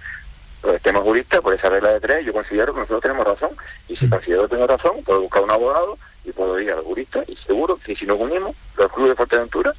[0.61, 3.51] por el tema jurista, por esa regla de tres, yo considero que nosotros tenemos razón,
[3.87, 7.23] y si considero que tengo razón, puedo buscar un abogado y puedo ir al jurista,
[7.27, 9.73] y seguro que si nos unimos, los clubes de Fuerteventura,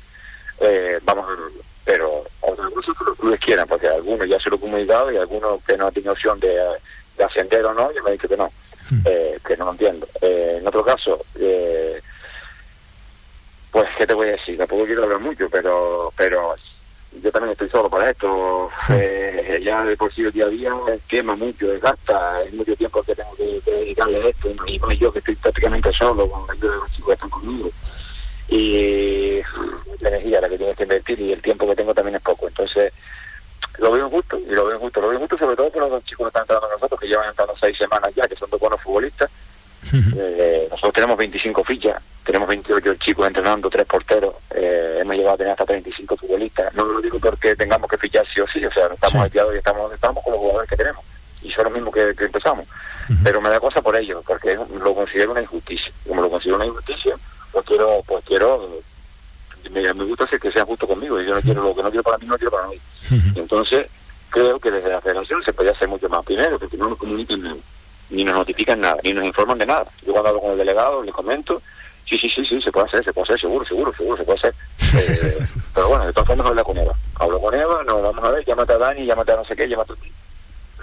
[0.61, 1.51] eh, vamos a verlo.
[1.85, 5.17] Pero otra cosa que los clubes quieran, porque algunos ya se lo he comunicado y
[5.17, 6.57] algunos que no tenido opción de,
[7.17, 8.51] de ascender o no, yo me han dicho que no,
[9.05, 10.07] eh, que no lo entiendo.
[10.21, 12.01] Eh, en otro caso, eh,
[13.73, 14.57] pues, ¿qué te voy a decir?
[14.59, 16.55] Tampoco quiero hablar mucho, pero pero
[17.21, 18.71] yo también estoy solo para esto.
[18.93, 20.73] Eh, ya de por sí el día a día
[21.09, 24.99] quema mucho, desgasta, es mucho tiempo que tengo que, que dedicarle a esto, y más
[24.99, 27.71] yo que estoy prácticamente solo con la ayuda de los chicos que están conmigo.
[28.49, 29.41] Y
[30.01, 32.49] la energía la que tienes que invertir y el tiempo que tengo también es poco.
[32.49, 32.93] Entonces,
[33.79, 36.05] lo veo justo, y lo veo justo, lo veo justo sobre todo por los dos
[36.05, 38.61] chicos que están entrando con nosotros, que llevan entrando seis semanas ya, que son dos
[38.61, 39.31] buenos futbolistas.
[39.93, 45.39] Eh, nosotros tenemos 25 fichas, tenemos 28 chicos entrenando, tres porteros, eh, hemos llegado a
[45.39, 46.75] tener hasta 35 futbolistas.
[46.75, 49.59] No lo digo porque tengamos que fichar sí o sí, o sea, estamos hastiados y
[49.59, 51.05] estamos estamos con los jugadores que tenemos.
[51.43, 52.67] Y son los mismos que, que empezamos.
[53.25, 55.93] Pero me da cosa por ello, porque lo considero una injusticia.
[56.07, 57.17] Como lo considero una injusticia,
[57.51, 58.81] pues quiero, pues quiero,
[59.71, 61.21] me, me gusta hacer que sea justo conmigo.
[61.21, 62.77] Y yo no quiero lo que no quiero para mí, no quiero para mí.
[63.35, 63.89] Y entonces,
[64.31, 66.25] creo que desde la federación se podría hacer mucho más.
[66.25, 67.57] Primero, porque no nos comunican nada,
[68.13, 69.87] ni nos notifican nada, ni nos informan de nada.
[70.07, 71.63] Yo cuando hablo con el delegado, le comento,
[72.09, 74.39] sí, sí, sí, sí, se puede hacer, se puede hacer, seguro, seguro, seguro, se puede
[74.39, 74.55] hacer.
[74.97, 75.39] Eh,
[75.75, 76.95] pero bueno, de todas formas hablo con Eva.
[77.19, 79.69] Hablo con Eva, no, vamos a ver, llámate a Dani, llámate a no sé qué,
[79.69, 80.13] llámate a ti.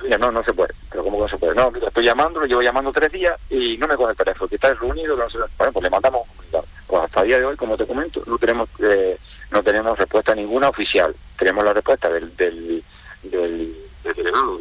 [0.04, 0.74] Mira, no, no se puede.
[0.90, 1.56] Pero ¿cómo que no se puede?
[1.56, 4.48] No, mira, estoy llamando, lo llevo llamando tres días y no me coge el teléfono,
[4.48, 5.38] que está reunido, no sé.
[5.58, 6.66] Bueno, pues le mandamos un comunicado.
[6.88, 9.18] Pues hasta el día de hoy, como te comento, no tenemos eh,
[9.52, 11.14] no tenemos respuesta ninguna oficial.
[11.38, 12.84] Tenemos la respuesta del, del,
[13.24, 14.58] del, del delegado,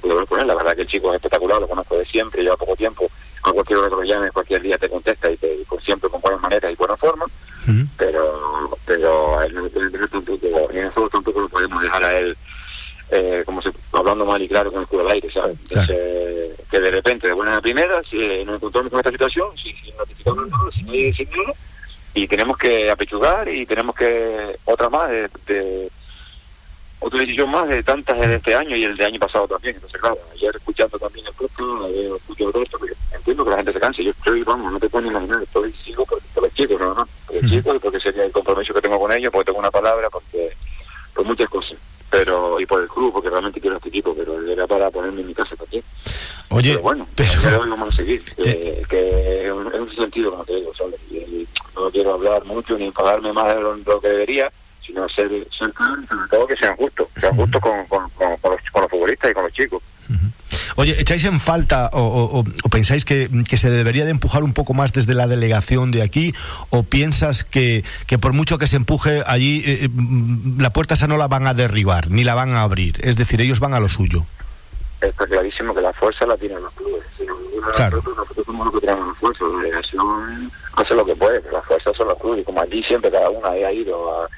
[0.00, 0.46] puedo hablar con él.
[0.46, 3.10] La verdad que el chico es espectacular, lo conozco de siempre, lleva poco tiempo.
[3.42, 6.10] A cualquier hora que lo llames, cualquier día te contesta y te, y con siempre
[6.10, 7.24] con buenas maneras y buena forma.
[7.96, 12.36] Pero pero a él dejar tampoco, nosotros tampoco lo podemos dejar a él
[13.10, 15.56] eh, como se, hablando mal y claro con el culo al aire, ¿sabes?
[15.70, 19.74] Entonces, que de repente, de buena primera, si eh, nos encontramos con esta situación, sin,
[19.76, 20.86] sin notificarnos nada, sin
[21.30, 21.52] nada,
[22.14, 25.90] y tenemos que apechugar y tenemos que, otra más, de, de-
[27.00, 29.74] otra decisión más de tantas de este año y el de año pasado también.
[29.76, 33.72] Entonces, claro, ayer escuchando también el podcast, escucho todo esto, porque entiendo que la gente
[33.72, 34.04] se canse.
[34.04, 36.94] Yo estoy, vamos, no te puedo ni imaginar, estoy sigo por, por los chicos, no,
[36.94, 40.08] no, los chicos porque sería el compromiso que tengo con ellos, porque tengo una palabra,
[40.10, 40.50] porque
[41.14, 41.78] por muchas cosas.
[42.10, 45.26] Pero, y por el club, porque realmente quiero este equipo, pero era para ponerme en
[45.26, 45.84] mi casa también.
[46.48, 50.72] Oye, pero bueno, pero vamos a seguir, que, que en ese sentido, como te digo,
[50.74, 50.94] ¿sabes?
[51.10, 54.50] Y- y no quiero hablar mucho ni pagarme más de lo, de lo que debería,
[54.88, 58.36] sino ser, ser claro y sobre todo que sean justos, sean justos con, con, con,
[58.38, 59.82] con los, futbolistas y con los chicos.
[60.76, 64.74] Oye, ¿echáis en falta o, o- pensáis que, que se debería de empujar un poco
[64.74, 66.34] más desde la delegación de aquí?
[66.70, 70.94] ¿O piensas que, que por mucho que se empuje allí, eh, eh, mm, la puerta
[70.94, 72.96] esa no la van a derribar, ni la van a abrir?
[73.02, 74.24] Es decir, ellos van a lo suyo.
[75.00, 77.02] Está clarísimo que la fuerza la tienen los clubes.
[77.16, 77.34] Si no,
[77.76, 77.96] Claro.
[77.96, 79.44] nosotros, somos los que tenemos la fuerza.
[79.44, 82.40] La delegación hace lo que puede, pero la fuerza son los clubes.
[82.40, 84.28] Y como allí siempre cada uno ha ido a.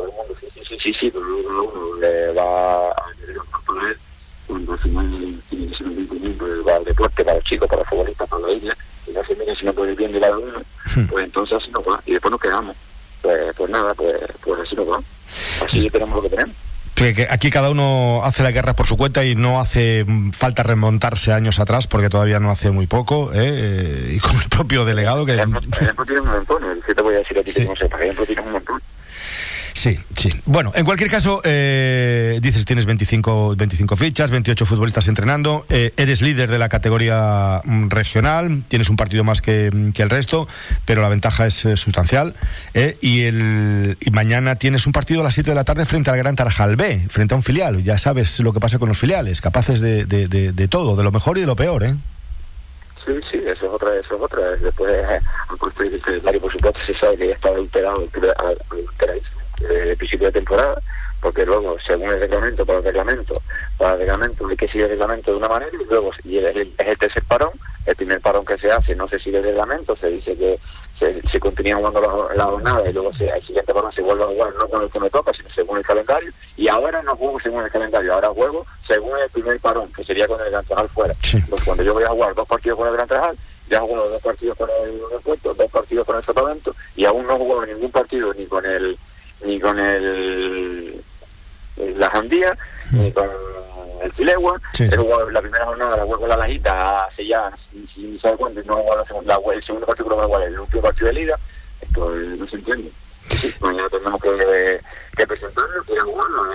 [0.00, 3.36] Todo el mundo, sí, sí, sí, sí, sí, pero luego uno le va a querer
[3.66, 3.98] poder
[4.46, 7.88] cuando al final tiene que ser un para el deporte, para los chicos, para los
[7.88, 8.76] futbolistas, para la isla.
[9.06, 10.62] Y no se miren si no puede ir bien de la uno,
[11.10, 12.00] pues entonces así nos va.
[12.06, 12.74] Y después nos quedamos.
[13.20, 15.02] Pues, pues nada, pues, pues así nos va.
[15.66, 16.56] Así tenemos lo que tenemos.
[17.28, 21.60] aquí cada uno hace la guerra por su cuenta y no hace falta remontarse años
[21.60, 24.14] atrás porque todavía no hace muy poco, ¿eh?
[24.14, 25.34] y con el propio delegado que...
[25.34, 25.60] Ejemplo,
[26.06, 28.02] tiene un montón, ¿qué te voy a decir a ti que no sepa?
[28.02, 28.80] Ejemplo tiene un montón.
[29.72, 30.30] Sí, sí.
[30.46, 36.22] Bueno, en cualquier caso, eh, dices tienes 25, 25 fichas, 28 futbolistas entrenando, eh, eres
[36.22, 40.48] líder de la categoría mm, regional, tienes un partido más que, mm, que el resto,
[40.84, 42.34] pero la ventaja es eh, sustancial.
[43.00, 46.18] y, el, y mañana tienes un partido a las 7 de la tarde frente al
[46.18, 47.82] Gran Tarajal B, frente a un filial.
[47.82, 51.38] Ya sabes lo que pasa con los filiales, capaces de, de, todo, de lo mejor
[51.38, 51.94] y de lo peor, ¿eh?
[53.04, 54.50] Sí, sí, eso es otra, eso es otra.
[54.56, 55.04] Después,
[55.48, 57.50] al puesto de secretario, por supuesto, se sabe que ya está
[59.60, 60.80] adulterado, de principio de temporada,
[61.20, 63.34] porque luego, según el reglamento, para el reglamento,
[63.76, 66.56] para el reglamento hay que seguir el reglamento de una manera y luego y es,
[66.56, 67.50] el, es el tercer parón,
[67.86, 70.58] el primer parón que se hace no se sigue el reglamento, se dice que
[70.98, 74.28] se, se continúa jugando la, jornada y luego se, el siguiente parón se vuelve a
[74.28, 77.40] jugar no con el que me toca, sino según el calendario, y ahora no juego
[77.40, 80.88] según el calendario, ahora juego según el primer parón, que sería con el Gran Trajal
[80.88, 81.14] fuera.
[81.48, 83.36] Pues cuando yo voy a jugar dos partidos con el Gran Trajal,
[83.70, 87.36] ya juego dos partidos con el Puerto, dos partidos con el Sotavento, y aún no
[87.36, 88.98] juego ningún partido ni con el
[89.44, 91.02] ni con el
[91.96, 92.56] la Jandía,
[92.92, 93.28] ni con
[94.02, 94.60] el Filegua.
[95.32, 97.50] la primera jornada la juego con la Lajita hace ya,
[97.94, 101.12] si, sabe cuánto, no la, segunda, el segundo partido que lo el último partido de
[101.12, 101.38] liga.
[101.80, 102.90] Esto no se entiende.
[103.60, 104.80] mañana tenemos que,
[105.16, 105.94] que presentarlo, que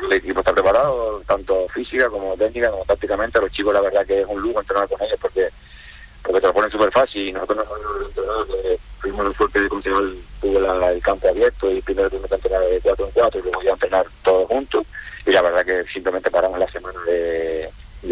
[0.05, 3.41] el equipo está preparado, tanto física como técnica, como tácticamente.
[3.41, 5.49] Los chicos, la verdad que es un lujo entrenar con ellos porque
[6.21, 10.17] porque te lo ponen súper fácil y nosotros no entrenar, fuimos la suerte de conseguir
[10.41, 13.61] tuve el campo abierto y primero tuvimos que entrenar de cuatro en cuatro y luego
[13.61, 14.85] ya entrenar todos juntos.
[15.27, 17.69] Y la verdad que simplemente paramos la semana de,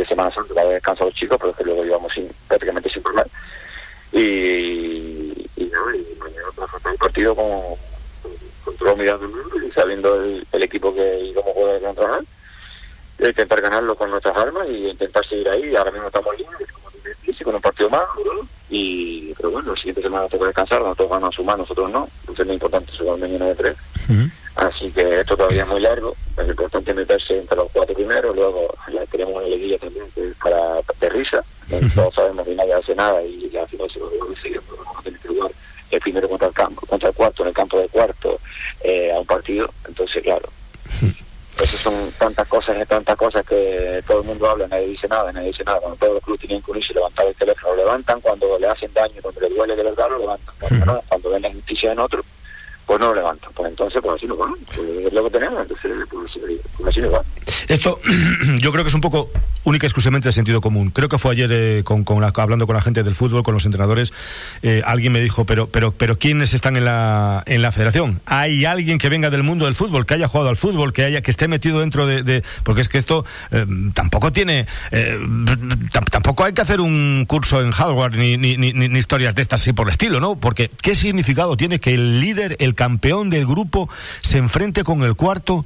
[0.08, 3.30] Semana Santa para descansar a los chicos pero que luego íbamos sin, prácticamente sin problema
[4.12, 7.62] y, y, no, y mañana para el partido con,
[8.66, 12.24] con, todo mirando el mundo y sabiendo el, equipo que íbamos a poder controlar
[13.30, 15.76] intentar ganarlo con nuestras armas y intentar seguir ahí.
[15.76, 16.68] Ahora mismo estamos libres
[17.44, 18.04] con un partido más,
[18.70, 22.42] y pero bueno, la siguiente semana toca descansar, nosotros van a sumar, nosotros no, entonces
[22.42, 23.78] es muy importante sumar mañana de tres.
[24.56, 28.74] Así que esto todavía es muy largo, es importante meterse entre los cuatro primeros, luego
[28.92, 30.06] la tenemos una liguilla también
[30.42, 31.44] para de risa,
[31.96, 34.10] todos sabemos que nadie hace nada y al final se lo
[34.42, 35.52] seguimos, vamos a tener que jugar
[35.92, 38.40] el primero contra el campo, contra el cuarto, en el campo de cuarto,
[38.82, 40.50] eh, a un partido, entonces claro,
[41.62, 45.32] esas son tantas cosas y tantas cosas que todo el mundo habla, nadie dice nada,
[45.32, 45.80] nadie dice nada.
[45.80, 48.22] Cuando todos los clubes tienen que unirse y levantar el teléfono, lo levantan.
[48.22, 50.56] Cuando le hacen daño, cuando le duele de verdad, lo levantan.
[50.60, 52.24] Cuando, no, cuando ven la justicia en otro,
[52.86, 53.52] pues no lo levantan.
[53.54, 54.52] Pues entonces, pues así no va.
[54.76, 56.32] Pues es lo que tenemos, entonces pues,
[56.78, 57.24] pues así no va.
[57.68, 58.00] Esto
[58.60, 59.30] yo creo que es un poco
[59.64, 60.90] única y exclusivamente de sentido común.
[60.90, 63.66] Creo que fue ayer eh, con, con hablando con la gente del fútbol, con los
[63.66, 64.14] entrenadores,
[64.62, 68.22] eh, alguien me dijo, pero, pero, pero ¿quiénes están en la, en la federación?
[68.26, 71.22] ¿Hay alguien que venga del mundo del fútbol, que haya jugado al fútbol, que haya,
[71.22, 74.68] que esté metido dentro de, porque es que esto eh, tampoco tiene,
[76.12, 79.72] tampoco hay que hacer un curso en hardware ni, ni, ni, historias de estas así
[79.74, 80.36] por el estilo, ¿no?
[80.36, 83.90] Porque ¿qué significado tiene que el líder, el campeón del grupo,
[84.22, 85.66] se enfrente con el cuarto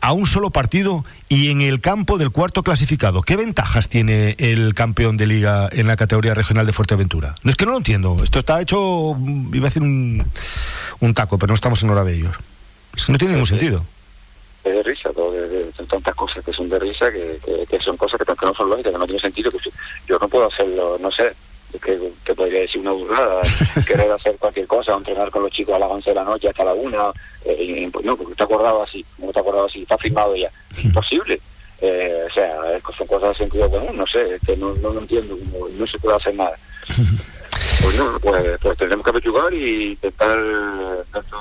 [0.00, 0.89] a un solo partido
[1.28, 5.86] y en el campo del cuarto clasificado, ¿qué ventajas tiene el campeón de liga en
[5.86, 7.34] la categoría regional de Fuerteventura?
[7.42, 8.16] No es que no lo entiendo.
[8.22, 9.16] Esto está hecho,
[9.52, 10.24] iba a decir un,
[11.00, 12.36] un taco, pero no estamos en hora de ellos.
[12.94, 13.84] Eso no tiene ningún sentido.
[14.64, 15.32] Es de risa, todo,
[15.74, 18.92] son tantas cosas que son de risa, que, que, son cosas que, no son lógicas,
[18.92, 19.50] que no tiene sentido.
[19.50, 19.58] Que
[20.06, 21.32] yo no puedo hacerlo, no sé,
[21.78, 23.40] que te podría decir una burrada,
[23.86, 26.64] querer hacer cualquier cosa, entrenar con los chicos a las 11 de la noche hasta
[26.64, 27.10] la una,
[27.44, 30.50] eh, no, porque está acordado así, no está acordado así, está firmado ya,
[30.82, 31.40] imposible.
[31.82, 32.56] Eh, o sea,
[32.96, 35.98] son cosas de sentido común, no sé, que no, no lo entiendo, como no se
[35.98, 36.56] puede hacer nada.
[37.82, 40.38] Pues no, pues, pues tenemos que apechugar y intentar,
[41.12, 41.38] dentro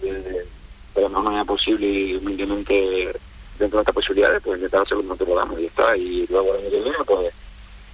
[0.00, 0.44] de, de,
[0.94, 3.12] la mejor manera posible y humildemente
[3.58, 5.96] dentro de estas posibilidades, pues intentar hacer lo que podamos y está.
[5.96, 7.34] Y luego el año que viene, pues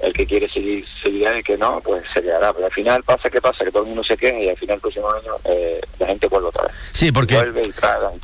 [0.01, 2.53] el que quiere seguir seguirá y el que no, pues se quedará.
[2.53, 4.77] Pero al final pasa que pasa, que todo el mundo se queja y al final
[4.77, 6.73] el próximo año eh, la gente vuelve otra vez.
[6.93, 7.37] Sí, porque,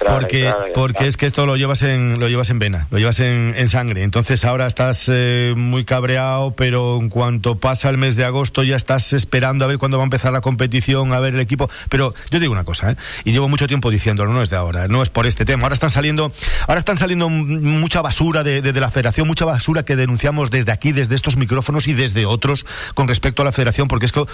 [0.06, 3.54] porque, porque es que esto lo llevas en lo llevas en vena, lo llevas en,
[3.56, 4.02] en sangre.
[4.02, 8.76] Entonces ahora estás eh, muy cabreado, pero en cuanto pasa el mes de agosto ya
[8.76, 11.70] estás esperando a ver cuándo va a empezar la competición, a ver el equipo.
[11.88, 12.96] Pero yo digo una cosa, ¿eh?
[13.24, 15.64] y llevo mucho tiempo diciéndolo, no es de ahora, no es por este tema.
[15.64, 16.32] Ahora están saliendo,
[16.66, 20.92] ahora están saliendo mucha basura de, de la federación, mucha basura que denunciamos desde aquí,
[20.92, 24.24] desde estos micrófonos y desde otros con respecto a la federación, porque es que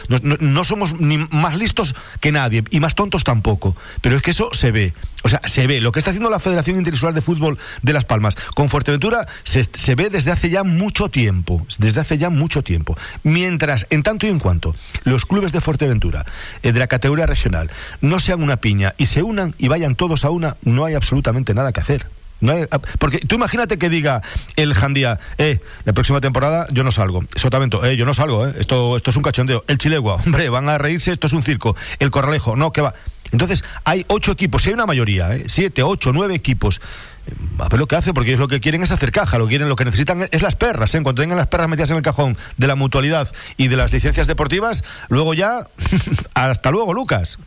[0.40, 3.76] no, somos ni más listos que nadie y más tontos tampoco.
[4.00, 4.94] Pero es que eso se ve.
[5.22, 5.80] O sea, se ve.
[5.80, 9.64] Lo que está haciendo la Federación Interinsular de Fútbol de Las Palmas con Fuerteventura se,
[9.64, 11.66] se ve desde hace ya mucho tiempo.
[11.78, 12.96] Desde hace ya mucho tiempo.
[13.22, 16.24] Mientras, en tanto y en cuanto, los clubes de Fuerteventura,
[16.62, 20.24] eh, de la categoría regional, no sean una piña y se unan y vayan todos
[20.24, 22.15] a una, no hay absolutamente nada que hacer.
[22.40, 24.22] No ah, porque tú imagínate que diga
[24.56, 27.24] el Jandía, eh, la próxima temporada yo no salgo.
[27.34, 29.64] Sotavento, eh, yo no salgo, eh, esto, esto es un cachondeo.
[29.68, 31.76] El Chilegua, hombre, van a reírse, esto es un circo.
[31.98, 32.94] El Corralejo, no, que va.
[33.32, 36.80] Entonces, hay ocho equipos, si hay una mayoría, eh, siete, ocho, nueve equipos.
[37.26, 39.46] eh, A ver lo que hace, porque ellos lo que quieren es hacer caja, lo
[39.46, 40.98] que quieren, lo que necesitan es las perras, ¿eh?
[40.98, 43.92] En cuanto tengan las perras metidas en el cajón de la mutualidad y de las
[43.92, 45.66] licencias deportivas, luego ya,
[46.34, 47.38] hasta luego, Lucas.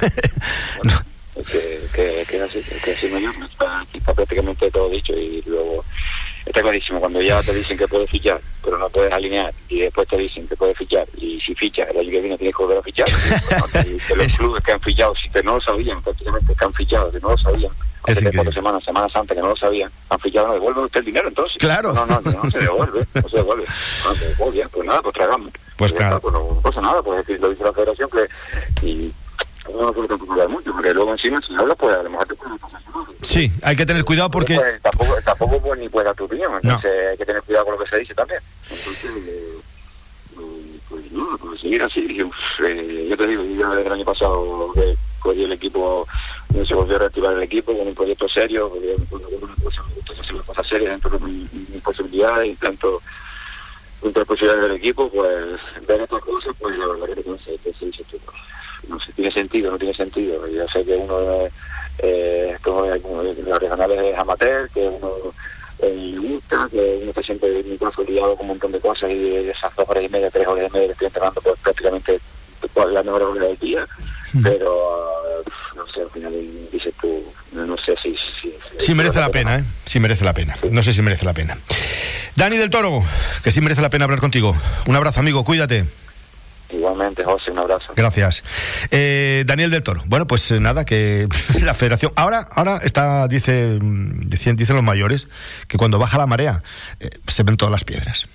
[1.44, 5.84] que, que, que, así, que así yo, está, está prácticamente todo dicho y luego
[6.46, 10.08] está clarísimo, cuando ya te dicen que puedes fichar, pero no puedes alinear, y después
[10.08, 12.78] te dicen que puedes fichar, y si fichas, el año que viene tienes que volver
[12.78, 13.06] a fichar,
[13.86, 16.72] y que los clubes que han fichado, si que no lo sabían, prácticamente que han
[16.72, 17.72] fichado, que no lo sabían,
[18.06, 21.00] Es hace cuatro semanas, Semana Santa, que no lo sabían, han fichado, no devuelven usted
[21.00, 21.58] el dinero entonces.
[21.58, 21.92] Claro.
[21.92, 23.64] No, no, no, no se devuelve, no se devuelve.
[24.04, 25.52] No, pues, bien, pues nada, pues tragamos.
[25.76, 26.20] Pues claro.
[26.20, 29.12] pues no pasa nada, pues es que lo dice la federación que, y
[29.74, 32.34] no quiero tampoco hablar mucho, porque luego encima si hablas, pues a lo mejor te
[32.34, 32.80] puede pasar.
[33.22, 34.54] Sí, hay que tener cuidado porque...
[34.54, 37.74] Pues, tampoco, tampoco pues, ni puedes dar tu opinión, entonces hay que tener cuidado con
[37.74, 38.40] lo que se dice también.
[38.70, 39.58] Entonces, eh,
[40.88, 42.14] pues no, pues seguir así.
[42.14, 42.30] Yo,
[42.66, 46.06] eh, yo te digo, yo desde el año pasado que cogí el equipo,
[46.66, 48.94] se volvió a reactivar el equipo con un proyecto serio, porque
[49.34, 53.02] una cosa, me gusta hacer las cosas serias dentro de mis, mis posibilidades y tanto
[54.02, 57.38] dentro de las posibilidades del equipo, pues ver estas cosas, pues la verdad que no
[57.38, 57.72] sé, que
[58.88, 60.46] no sé, tiene sentido, no tiene sentido.
[60.48, 61.50] Yo sé que uno eh,
[61.98, 62.56] eh,
[63.46, 65.12] las regionales es amateur, que uno
[65.78, 67.62] eh, le gusta, que uno está siempre
[68.08, 70.72] liado con un montón de cosas y esas dos horas y media, tres horas y
[70.72, 72.20] media estoy entrenando pues prácticamente
[72.74, 73.86] todas las mejores horas del día,
[74.42, 75.08] pero
[75.40, 76.32] eh, no sé, al final
[76.72, 77.22] dices tú,
[77.52, 78.14] no, sé si...
[78.40, 79.64] si, Sí merece la pena, ¿eh?
[79.84, 80.56] Sí merece la pena.
[80.70, 81.56] No sé si merece la pena.
[82.34, 83.02] Dani del Toro,
[83.42, 84.54] que sí merece la pena hablar contigo.
[84.86, 85.86] Un abrazo, amigo, cuídate.
[86.70, 87.92] Igualmente, José, un abrazo.
[87.94, 88.42] Gracias.
[88.90, 90.02] Eh, Daniel del Toro.
[90.06, 91.28] Bueno, pues eh, nada, que
[91.62, 92.12] la federación.
[92.16, 95.28] Ahora, ahora está, dice, mm, dicen, dicen los mayores,
[95.68, 96.62] que cuando baja la marea
[97.00, 98.26] eh, se ven todas las piedras.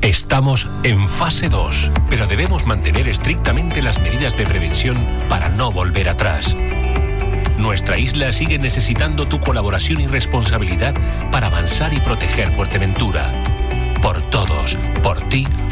[0.00, 6.08] Estamos en fase 2, pero debemos mantener estrictamente las medidas de prevención para no volver
[6.08, 6.56] atrás.
[7.58, 10.94] Nuestra isla sigue necesitando tu colaboración y responsabilidad
[11.32, 13.42] para avanzar y proteger Fuerteventura.
[14.00, 15.48] Por todos, por ti,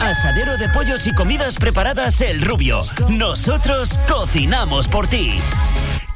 [0.00, 2.80] Asadero de pollos y comidas preparadas El Rubio.
[3.10, 5.34] Nosotros cocinamos por ti.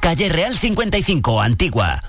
[0.01, 2.01] Calle Real 55, Antigua.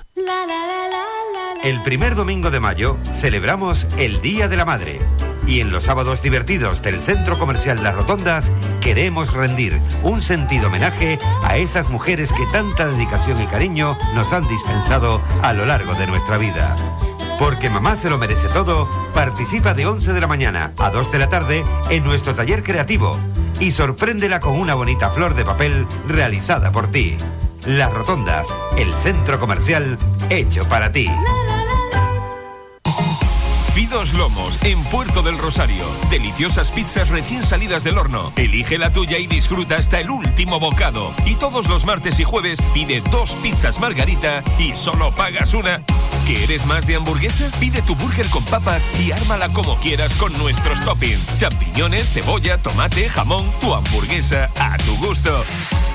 [1.62, 5.00] El primer domingo de mayo celebramos el Día de la Madre.
[5.46, 8.50] Y en los sábados divertidos del Centro Comercial Las Rotondas
[8.80, 14.48] queremos rendir un sentido homenaje a esas mujeres que tanta dedicación y cariño nos han
[14.48, 16.74] dispensado a lo largo de nuestra vida.
[17.38, 21.18] Porque mamá se lo merece todo, participa de 11 de la mañana a 2 de
[21.18, 23.18] la tarde en nuestro taller creativo
[23.60, 27.16] y sorpréndela con una bonita flor de papel realizada por ti.
[27.66, 28.46] Las Rotondas,
[28.78, 29.98] el centro comercial
[30.30, 31.10] hecho para ti.
[33.76, 35.84] Fidos Lomos, en Puerto del Rosario.
[36.08, 38.32] Deliciosas pizzas recién salidas del horno.
[38.36, 41.12] Elige la tuya y disfruta hasta el último bocado.
[41.26, 45.82] Y todos los martes y jueves pide dos pizzas margarita y solo pagas una.
[46.26, 47.50] ¿Quieres más de hamburguesa?
[47.60, 51.36] Pide tu burger con papas y ármala como quieras con nuestros toppings.
[51.36, 55.44] Champiñones, cebolla, tomate, jamón, tu hamburguesa a tu gusto.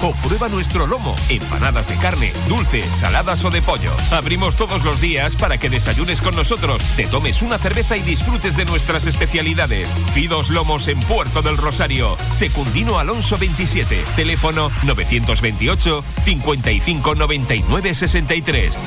[0.04, 3.92] O prueba nuestro lomo, empanadas de carne, dulce, saladas o de pollo.
[4.12, 8.58] Abrimos todos los días para que desayunes con nosotros, te tomes una cerveza y disfrutes
[8.58, 9.90] de nuestras especialidades.
[10.14, 12.18] Fidos Lomos en Puerto del Rosario.
[12.32, 14.04] Secundino Alonso 27.
[14.16, 18.78] Teléfono 928 55 99 63.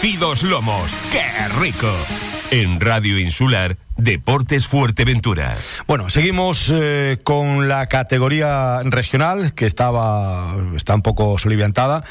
[0.00, 0.90] Fidos Lomos.
[1.10, 1.24] ¡Qué
[1.58, 1.88] rico!
[2.52, 5.56] En Radio Insular, Deportes Fuerteventura.
[5.88, 12.04] Bueno, seguimos eh, con la categoría regional, que estaba está un poco soliviantada,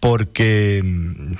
[0.00, 1.34] porque mm,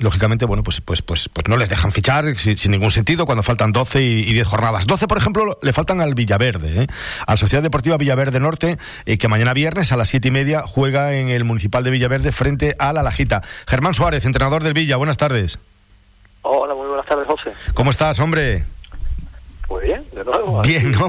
[0.00, 3.70] lógicamente, bueno, pues, pues, pues, pues no les dejan fichar sin, ningún sentido cuando faltan
[3.72, 4.86] 12 y, y 10 jornadas.
[4.86, 6.86] 12, por ejemplo, le faltan al Villaverde, ¿eh?
[7.36, 11.28] Sociedad Deportiva Villaverde Norte, eh, que mañana viernes a las siete y media juega en
[11.28, 13.42] el Municipal de Villaverde frente a la Lajita.
[13.68, 15.58] Germán Suárez, entrenador del Villa, buenas tardes.
[16.46, 17.54] Hola, muy buenas tardes, José.
[17.72, 18.64] ¿Cómo estás, hombre?
[19.66, 20.60] Pues bien, de nuevo.
[20.60, 21.08] Bien, ¿no?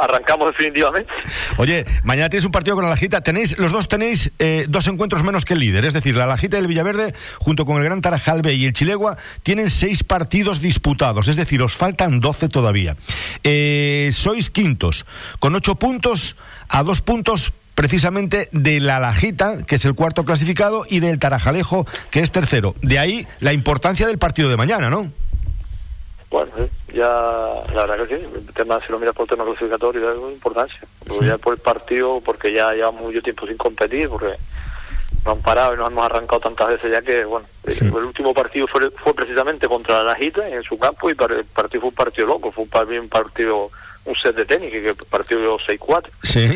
[0.00, 1.12] Arrancamos definitivamente.
[1.58, 3.20] Oye, mañana tienes un partido con la Lajita.
[3.20, 5.84] Tenéis, los dos tenéis eh, dos encuentros menos que el líder.
[5.84, 9.70] Es decir, la Lajita del Villaverde, junto con el Gran Tarajalbe y el Chilegua, tienen
[9.70, 11.28] seis partidos disputados.
[11.28, 12.96] Es decir, os faltan doce todavía.
[13.44, 15.06] Eh, sois quintos,
[15.38, 16.34] con ocho puntos
[16.68, 21.86] a dos puntos precisamente de la Lajita, que es el cuarto clasificado, y del Tarajalejo,
[22.10, 22.74] que es tercero.
[22.82, 25.10] De ahí la importancia del partido de mañana, ¿no?
[26.30, 27.08] Bueno, sí, ya
[27.74, 30.32] la verdad que sí, el tema si lo miras por el tema clasificatorio es de
[30.32, 30.80] importancia.
[31.06, 34.34] Luego ya por el partido, porque ya llevamos mucho tiempo sin competir, porque
[35.26, 38.32] nos han parado y nos hemos arrancado tantas veces ya que, bueno, el, el último
[38.32, 41.90] partido fue, fue precisamente contra la Lajita en su campo y par- el partido fue
[41.90, 43.70] un partido loco, fue un partido,
[44.04, 46.04] un set de tenis, que que el partido 6-4.
[46.22, 46.48] Sí.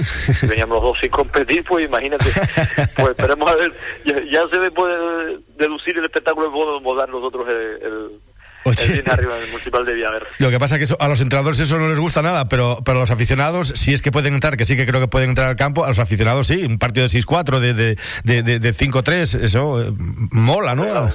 [0.47, 2.25] Veníamos los dos sin competir, pues imagínate.
[2.97, 3.73] Pues esperemos a ver,
[4.05, 9.09] ya, ya se ve, puede deducir el espectáculo que podemos dar nosotros el, el, bien
[9.11, 10.27] arriba del Municipal de Villaverde.
[10.39, 12.79] Lo que pasa es que eso- a los entrenadores eso no les gusta nada, pero,
[12.85, 15.29] pero a los aficionados, si es que pueden entrar, que sí que creo que pueden
[15.31, 18.59] entrar al campo, a los aficionados sí, un partido de 6-4, de, de, de, de,
[18.59, 21.11] de 5-3, eso eh, mola, ¿no?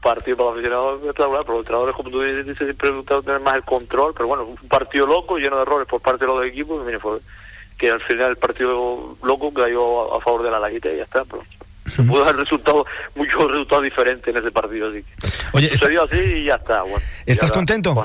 [0.00, 3.56] Partido para los aficionados espectacular, pero los entrenadores, como tú dices, siempre gustaron tener más
[3.56, 6.84] el control, pero bueno, un partido loco, lleno de errores por parte de los equipos,
[6.84, 7.20] mire, fue
[7.78, 11.04] que al final el partido loco cayó a, a favor de la laguita y ya
[11.04, 11.42] está, pero
[11.90, 15.04] se pudo dar resultados, muchos resultados diferentes en ese partido, así
[15.52, 17.04] Oye, sucedió así y ya está, bueno.
[17.26, 18.04] ¿Estás contento?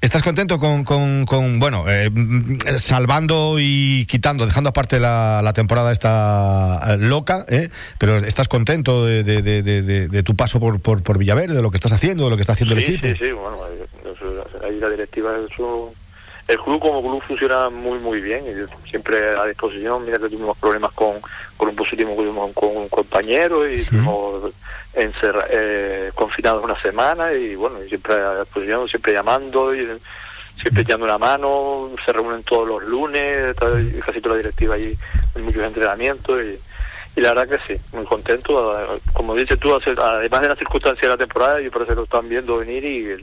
[0.00, 5.52] ¿Estás, contento con, con, con, bueno, eh, mm, salvando y quitando, dejando aparte la, la
[5.52, 7.70] temporada esta eh, loca, ¿eh?
[7.98, 11.54] pero estás contento de, de, de, de- de- de tu paso por, por, por Villaverde,
[11.54, 13.06] de lo que estás haciendo, de lo que está haciendo el equipo?
[13.08, 15.92] Sí, sí, bueno, eh, ahí la directiva, eso,
[16.48, 18.44] el club como club funciona muy, muy bien,
[18.90, 21.20] siempre a disposición, mira que tuvimos problemas con,
[21.56, 24.52] con un positivo tuvimos con un compañero y estuvimos
[24.94, 29.86] encerra- eh, confinados una semana y bueno, siempre a disposición, siempre llamando y
[30.60, 33.54] siempre echando una mano, se reúnen todos los lunes,
[34.04, 34.96] casi toda la directiva ahí
[35.34, 36.58] en muchos entrenamientos y,
[37.18, 39.00] y la verdad que sí, muy contento.
[39.12, 42.28] Como dices tú, además de las circunstancias de la temporada, y parece que lo están
[42.28, 43.22] viendo venir y la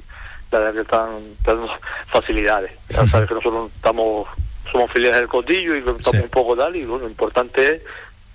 [0.52, 1.10] verdad que están
[1.46, 1.70] dando
[2.08, 2.72] facilidades.
[2.90, 4.28] Ya sabes que nosotros estamos
[4.72, 7.82] somos filiales del Cotillo y que estamos un poco tal, y bueno, lo importante es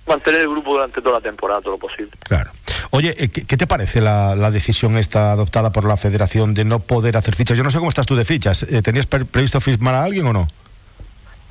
[0.07, 2.11] mantener el grupo durante toda la temporada, todo lo posible.
[2.19, 2.51] Claro.
[2.91, 6.79] Oye, eh, ¿qué, te parece la, la decisión esta adoptada por la federación de no
[6.79, 7.57] poder hacer fichas?
[7.57, 8.63] Yo no sé cómo estás tú de fichas.
[8.63, 10.47] Eh, ¿Tenías pre- previsto firmar a alguien o no?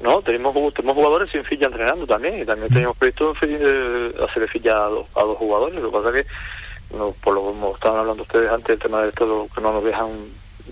[0.03, 4.73] No, tenemos, tenemos jugadores sin ficha entrenando también y también teníamos previsto eh, hacer ficha
[4.73, 5.81] a dos, a dos jugadores.
[5.81, 9.03] Lo que pasa es que, no, por lo como estaban hablando ustedes antes, el tema
[9.03, 10.11] de esto, que no nos dejan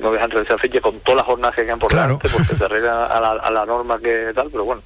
[0.01, 2.19] no dejan realizar ficha con todas las jornadas que quedan por Claro.
[2.23, 4.83] delante porque se arregla a la, a la norma que tal, pero bueno.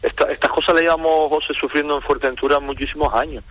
[0.00, 3.42] Esta, estas cosas le llevamos, José, sufriendo en Fuerteventura muchísimos años.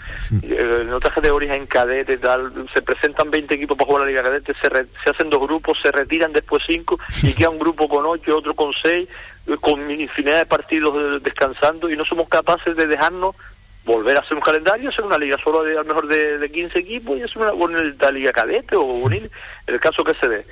[0.41, 4.07] Y, eh, En otras categorías, en cadete tal, se presentan 20 equipos para jugar la
[4.09, 7.59] Liga Cadete, se, re- se hacen dos grupos, se retiran después cinco, y queda un
[7.59, 9.09] grupo con ocho, otro con seis,
[9.45, 13.35] eh, con infinidad de partidos descansando, y no somos capaces de dejarnos
[13.83, 16.49] volver a hacer un calendario, hacer una liga solo de, a lo mejor de, de
[16.49, 19.29] 15 equipos y hacer una, una, la liga cadete o unir,
[19.65, 20.45] el caso que se dé.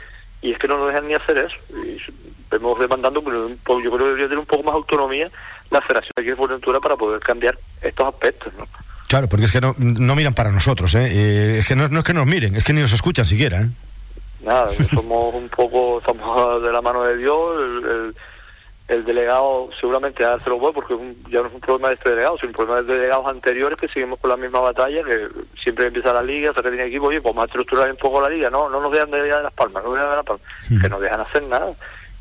[0.46, 1.56] Y es que no nos dejan ni hacer eso.
[1.74, 2.00] Y
[2.52, 5.32] vemos demandando, pero yo creo que debería tener un poco más autonomía
[5.72, 8.68] la Federación de Fuerteventura para poder cambiar estos aspectos, ¿no?
[9.08, 11.08] Claro, porque es que no, no miran para nosotros, ¿eh?
[11.12, 13.62] Eh, es que no, no es que nos miren, es que ni nos escuchan siquiera,
[13.62, 13.70] ¿eh?
[14.42, 18.16] Nada, somos un poco, estamos de la mano de Dios, el, el,
[18.88, 22.10] el delegado seguramente a dárselo bueno porque un- ya no es un problema de este
[22.12, 25.28] delegado, sino un problema de delegados anteriores que seguimos con la misma batalla, que
[25.64, 28.50] siempre empieza la liga, se retiene equipo, oye, vamos a estructurar un poco la liga,
[28.52, 30.46] no, no nos dejan de, de las palmas, no nos dejan de las palmas,
[30.82, 31.72] que no dejan hacer nada,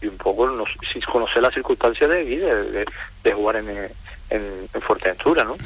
[0.01, 2.85] y un poco nos, sin conocer las circunstancias de aquí, de, de,
[3.25, 4.43] de jugar en, en,
[4.73, 5.57] en Fuerteventura, ¿no?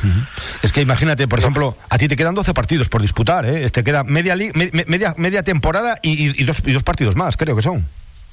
[0.63, 3.63] Es que imagínate, por ejemplo, a ti te quedan 12 partidos por disputar, ¿eh?
[3.63, 6.83] Este queda media, li- me- me- media, media temporada y, y- y dos, y dos
[6.83, 7.87] partidos más, creo que son.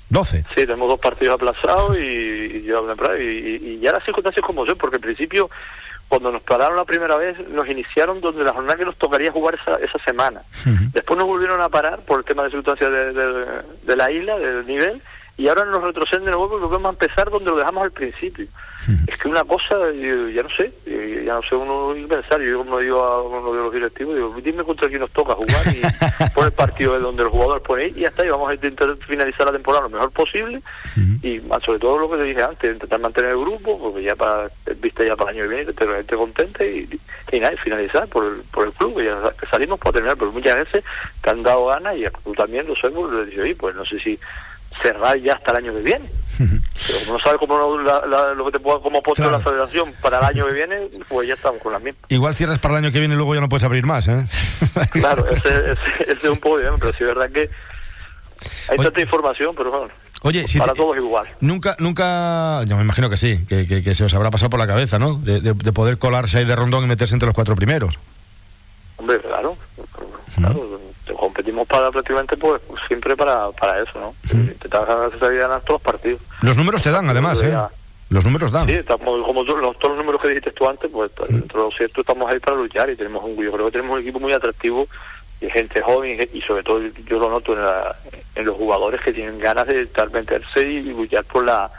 [0.10, 0.44] 12.
[0.50, 2.86] Sí, tenemos dos partidos aplazados y, y, yo-
[3.20, 5.50] y, y- ya las circunstancias como son, porque al principio,
[6.08, 9.56] cuando nos pararon la primera vez, nos iniciaron donde la jornada que nos tocaría jugar
[9.56, 10.42] esa, esa semana.
[10.94, 13.46] Después nos volvieron a parar por el tema de circunstancias de, de,
[13.84, 15.02] de la isla, del nivel,
[15.38, 18.48] y ahora nos retroceden de nuevo porque vamos a empezar donde lo dejamos al principio.
[19.08, 22.40] Es que una cosa, yo ya no sé, yo ya no sé uno y pensar,
[22.40, 25.66] yo como digo a uno de los directivos, digo, dime contra quién nos toca jugar
[25.76, 25.82] y
[26.36, 28.96] pon el partido de donde el jugador pone y ya está, y vamos a intentar
[29.08, 30.62] finalizar la temporada lo mejor posible
[31.22, 34.50] y sobre todo lo que te dije antes, intentar mantener el grupo, porque ya para,
[34.80, 37.00] viste ya para el año que viene, que te esté contente y,
[37.32, 40.32] y nada, y finalizar por el, por el club, que ya salimos para terminar, pero
[40.32, 40.84] muchas veces
[41.22, 44.20] te han dado ganas y club también lo sabemos, le oye, pues no sé si
[44.82, 46.10] cerrar ya hasta el año que viene.
[46.38, 49.94] Pero como no sabes cómo la- la- lo que te cómo ha puesto la federación
[50.02, 52.00] para el año que viene, pues ya estamos con la misma.
[52.10, 54.26] Igual cierras para el año que viene y luego ya no puedes abrir más, ¿eh?
[54.92, 57.50] Claro, ese, ese, ese es un poco bien, pero sí es verdad que
[58.70, 59.94] hay tanta información, pero bueno.
[60.24, 61.28] Oye, si para te- todos igual.
[61.40, 64.60] Nunca, nunca, yo me imagino que sí, que, que- que se os habrá pasado por
[64.60, 65.16] la cabeza, ¿no?
[65.20, 67.98] De, de- de poder colarse ahí de rondón y meterse entre los cuatro primeros.
[68.98, 69.56] Hombre, claro,
[70.36, 70.80] claro,
[71.14, 74.16] competimos para prácticamente pues siempre para, para eso, ¿no?
[74.34, 74.86] Intentar
[75.20, 76.22] salir ganar todos los partidos.
[76.42, 77.56] Los números te dan, además, ¿eh?
[78.10, 78.68] Los números dan.
[78.68, 81.66] Sí, estamos, como tú- los, todos los números que dijiste tú antes, pues dentro de
[81.70, 84.20] lo cierto estamos ahí para luchar y tenemos un, yo creo que tenemos un equipo
[84.20, 84.88] muy atractivo
[85.42, 87.96] y gente joven y sobre todo yo lo noto en, la-
[88.36, 91.70] en los jugadores que tienen ganas de estar meterse y, luchar por la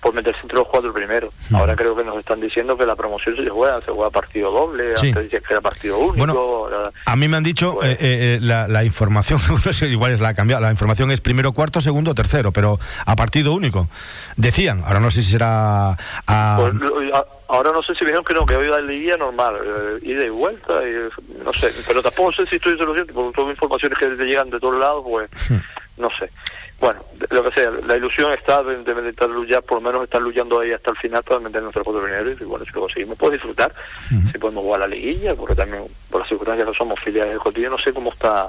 [0.00, 1.32] por meterse entre los cuatro primeros.
[1.52, 4.92] Ahora creo que nos están diciendo que la promoción se juega, se juega partido doble,
[4.96, 5.08] Sí.
[5.08, 6.30] antes decían que era partido único.
[6.66, 9.88] ahora- A mí me han dicho Pues eh, eh, eh, la, la información, no sé,
[9.88, 13.52] igual es la ha cambiado, la información es primero, cuarto, segundo, tercero, pero a partido
[13.52, 13.88] único.
[14.36, 15.96] Decían, ahora no sé si será
[16.26, 16.56] a...
[16.60, 19.56] Pues, lo- a- ahora no sé si dijeron que no, que hoy la liguilla normal,
[19.62, 23.50] eh, ida y vuelta, y, no sé, pero tampoco sé si estoy solución, porque son
[23.50, 25.28] informaciones que te llegan de todos lados, pues
[25.98, 26.30] no sé.
[26.80, 30.20] Bueno, lo que sea, la ilusión está de, de intentar luchar, por lo menos estar
[30.20, 33.18] luchando ahí hasta el final para meter nuestro cuatro primeros y bueno, si lo conseguimos,
[33.18, 33.72] pues disfrutar,
[34.08, 37.68] si podemos jugar la liguilla, porque también por las circunstancias que somos filiales del cotillo,
[37.68, 38.48] no sé cómo está,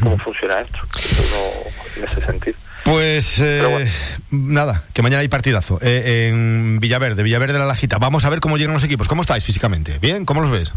[0.00, 0.78] cómo funciona esto,
[1.32, 2.56] no, en ese sentido.
[2.84, 3.90] Pues eh,
[4.30, 7.98] nada, que mañana hay partidazo eh, en Villaverde, Villaverde de la Lajita.
[7.98, 9.08] Vamos a ver cómo llegan los equipos.
[9.08, 9.98] ¿Cómo estáis físicamente?
[9.98, 10.24] ¿Bien?
[10.24, 10.72] ¿Cómo los ves?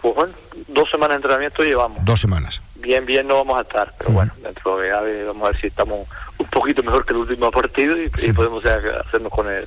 [0.00, 0.32] Pues bueno,
[0.68, 2.02] dos semanas de entrenamiento llevamos.
[2.06, 2.62] Dos semanas.
[2.86, 5.66] Bien, bien no vamos a estar, pero bueno, dentro de AVE vamos a ver si
[5.66, 6.06] estamos
[6.38, 9.66] un poquito mejor que el último partido y, y podemos hacernos con el,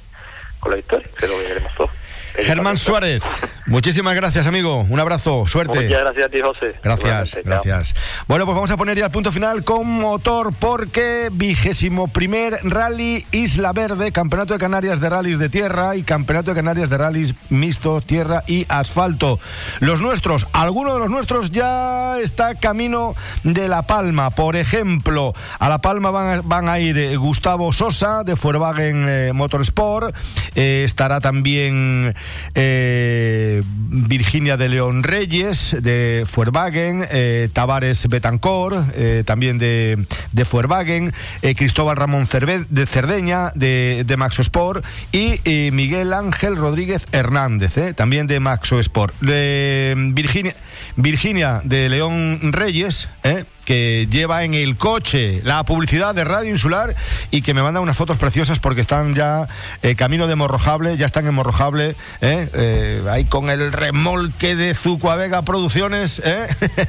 [0.59, 1.89] con la victoria, que lo veremos todo.
[2.35, 3.23] Germán Suárez,
[3.69, 4.85] muchísimas gracias, amigo.
[4.89, 5.81] Un abrazo, suerte.
[5.81, 6.75] Muchas gracias a ti, José.
[6.83, 7.61] Gracias, Igualmente, chao.
[7.63, 7.95] gracias.
[8.27, 13.25] Bueno, pues vamos a poner ya el punto final con motor porque vigésimo primer Rally
[13.31, 17.33] Isla Verde, Campeonato de Canarias de Rallys de Tierra y Campeonato de Canarias de Rallys
[17.49, 19.39] Mixto, Tierra y Asfalto.
[19.79, 24.29] Los nuestros, alguno de los nuestros ya está camino de La Palma.
[24.29, 29.05] Por ejemplo, a La Palma van a, van a ir eh, Gustavo Sosa de Volkswagen
[29.07, 30.15] eh, Motorsport,
[30.55, 32.13] eh, estará también
[32.55, 39.97] eh, Virginia de León Reyes de Volkswagen, eh, Tavares Betancor, eh, también de,
[40.31, 46.55] de Volkswagen, eh, Cristóbal Ramón Cerve- de Cerdeña de, de Maxo Sport y Miguel Ángel
[46.55, 49.13] Rodríguez Hernández, también de Maxo Sport.
[49.21, 50.55] De Virginia,
[50.95, 56.95] Virginia de León Reyes, eh, que lleva en el coche la publicidad de Radio Insular
[57.29, 59.47] y que me manda unas fotos preciosas porque están ya
[59.83, 62.49] eh, camino de Morrojable, ya están en Morrojable, ¿eh?
[62.51, 66.19] Eh, ahí con el remolque de Zucuavega Producciones,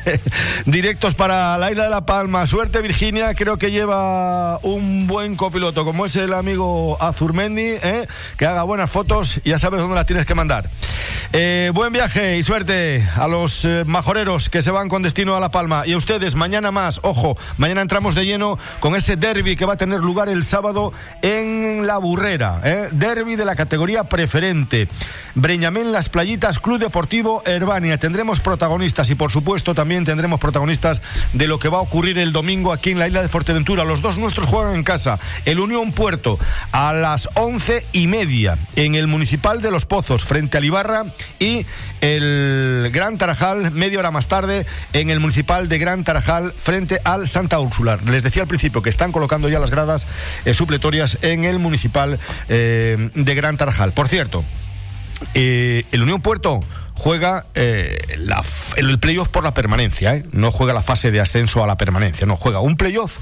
[0.64, 2.46] directos para la isla de La Palma.
[2.46, 7.74] Suerte Virginia, creo que lleva un buen copiloto como es el amigo Azurmendi,
[8.38, 10.70] que haga buenas fotos y ya sabes dónde las tienes que mandar.
[11.74, 15.86] Buen viaje y suerte a los majoreros que se van con destino a La Palma
[15.86, 17.00] y a ustedes mañana más.
[17.02, 20.92] Ojo, mañana entramos de lleno con ese derby que va a tener lugar el sábado
[21.22, 22.60] en La Burrera.
[22.64, 22.88] ¿eh?
[22.92, 24.88] Derby de la categoría preferente.
[25.34, 27.98] Breñamén Las Playitas, Club Deportivo Herbania.
[27.98, 31.02] Tendremos protagonistas y por supuesto también tendremos protagonistas
[31.32, 33.84] de lo que va a ocurrir el domingo aquí en la isla de Fuerteventura.
[33.84, 35.18] Los dos nuestros juegan en casa.
[35.44, 36.38] El Unión Puerto
[36.72, 41.06] a las once y media en el Municipal de Los Pozos frente al Ibarra
[41.38, 41.66] y
[42.00, 47.28] el Gran Tarajal media hora más tarde en el Municipal de Gran Tarajal frente al
[47.28, 47.98] Santa Úrsula.
[48.06, 50.06] Les decía al principio que están colocando ya las gradas
[50.44, 53.92] eh, supletorias en el Municipal eh, de Gran Tarajal.
[53.92, 54.44] Por cierto,
[55.34, 56.60] eh, el Unión Puerto
[56.94, 58.42] juega eh, la
[58.76, 62.36] el playoff por la permanencia, no juega la fase de ascenso a la permanencia, no,
[62.36, 63.18] juega un playoff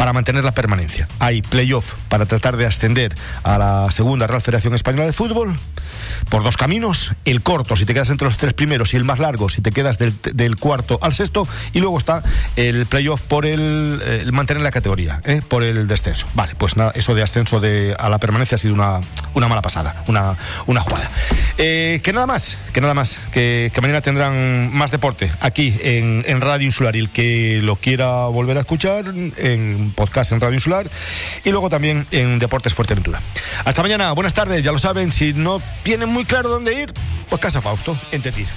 [0.00, 1.06] para mantener la permanencia.
[1.18, 5.58] Hay playoff para tratar de ascender a la segunda Real Federación Española de Fútbol
[6.30, 9.18] por dos caminos, el corto si te quedas entre los tres primeros y el más
[9.18, 12.22] largo si te quedas del, del cuarto al sexto y luego está
[12.56, 15.42] el playoff por el, eh, mantener la categoría, ¿eh?
[15.46, 16.26] por el descenso.
[16.32, 19.00] Vale, pues nada, eso de ascenso de, a la permanencia ha sido una,
[19.34, 20.34] mala pasada, una,
[20.66, 21.10] una jugada.
[21.58, 26.66] Eh, que nada más, que nada más, que, mañana tendrán más deporte aquí en Radio
[26.66, 29.04] Insular y el que lo quiera volver a escuchar
[29.90, 30.88] podcast en Radio Insular
[31.44, 33.20] y luego también en Deportes Fuerteventura.
[33.64, 36.92] Hasta mañana, buenas tardes, ya lo saben, si no tienen muy claro dónde ir,
[37.28, 38.48] pues Casa Fausto, en Tetir.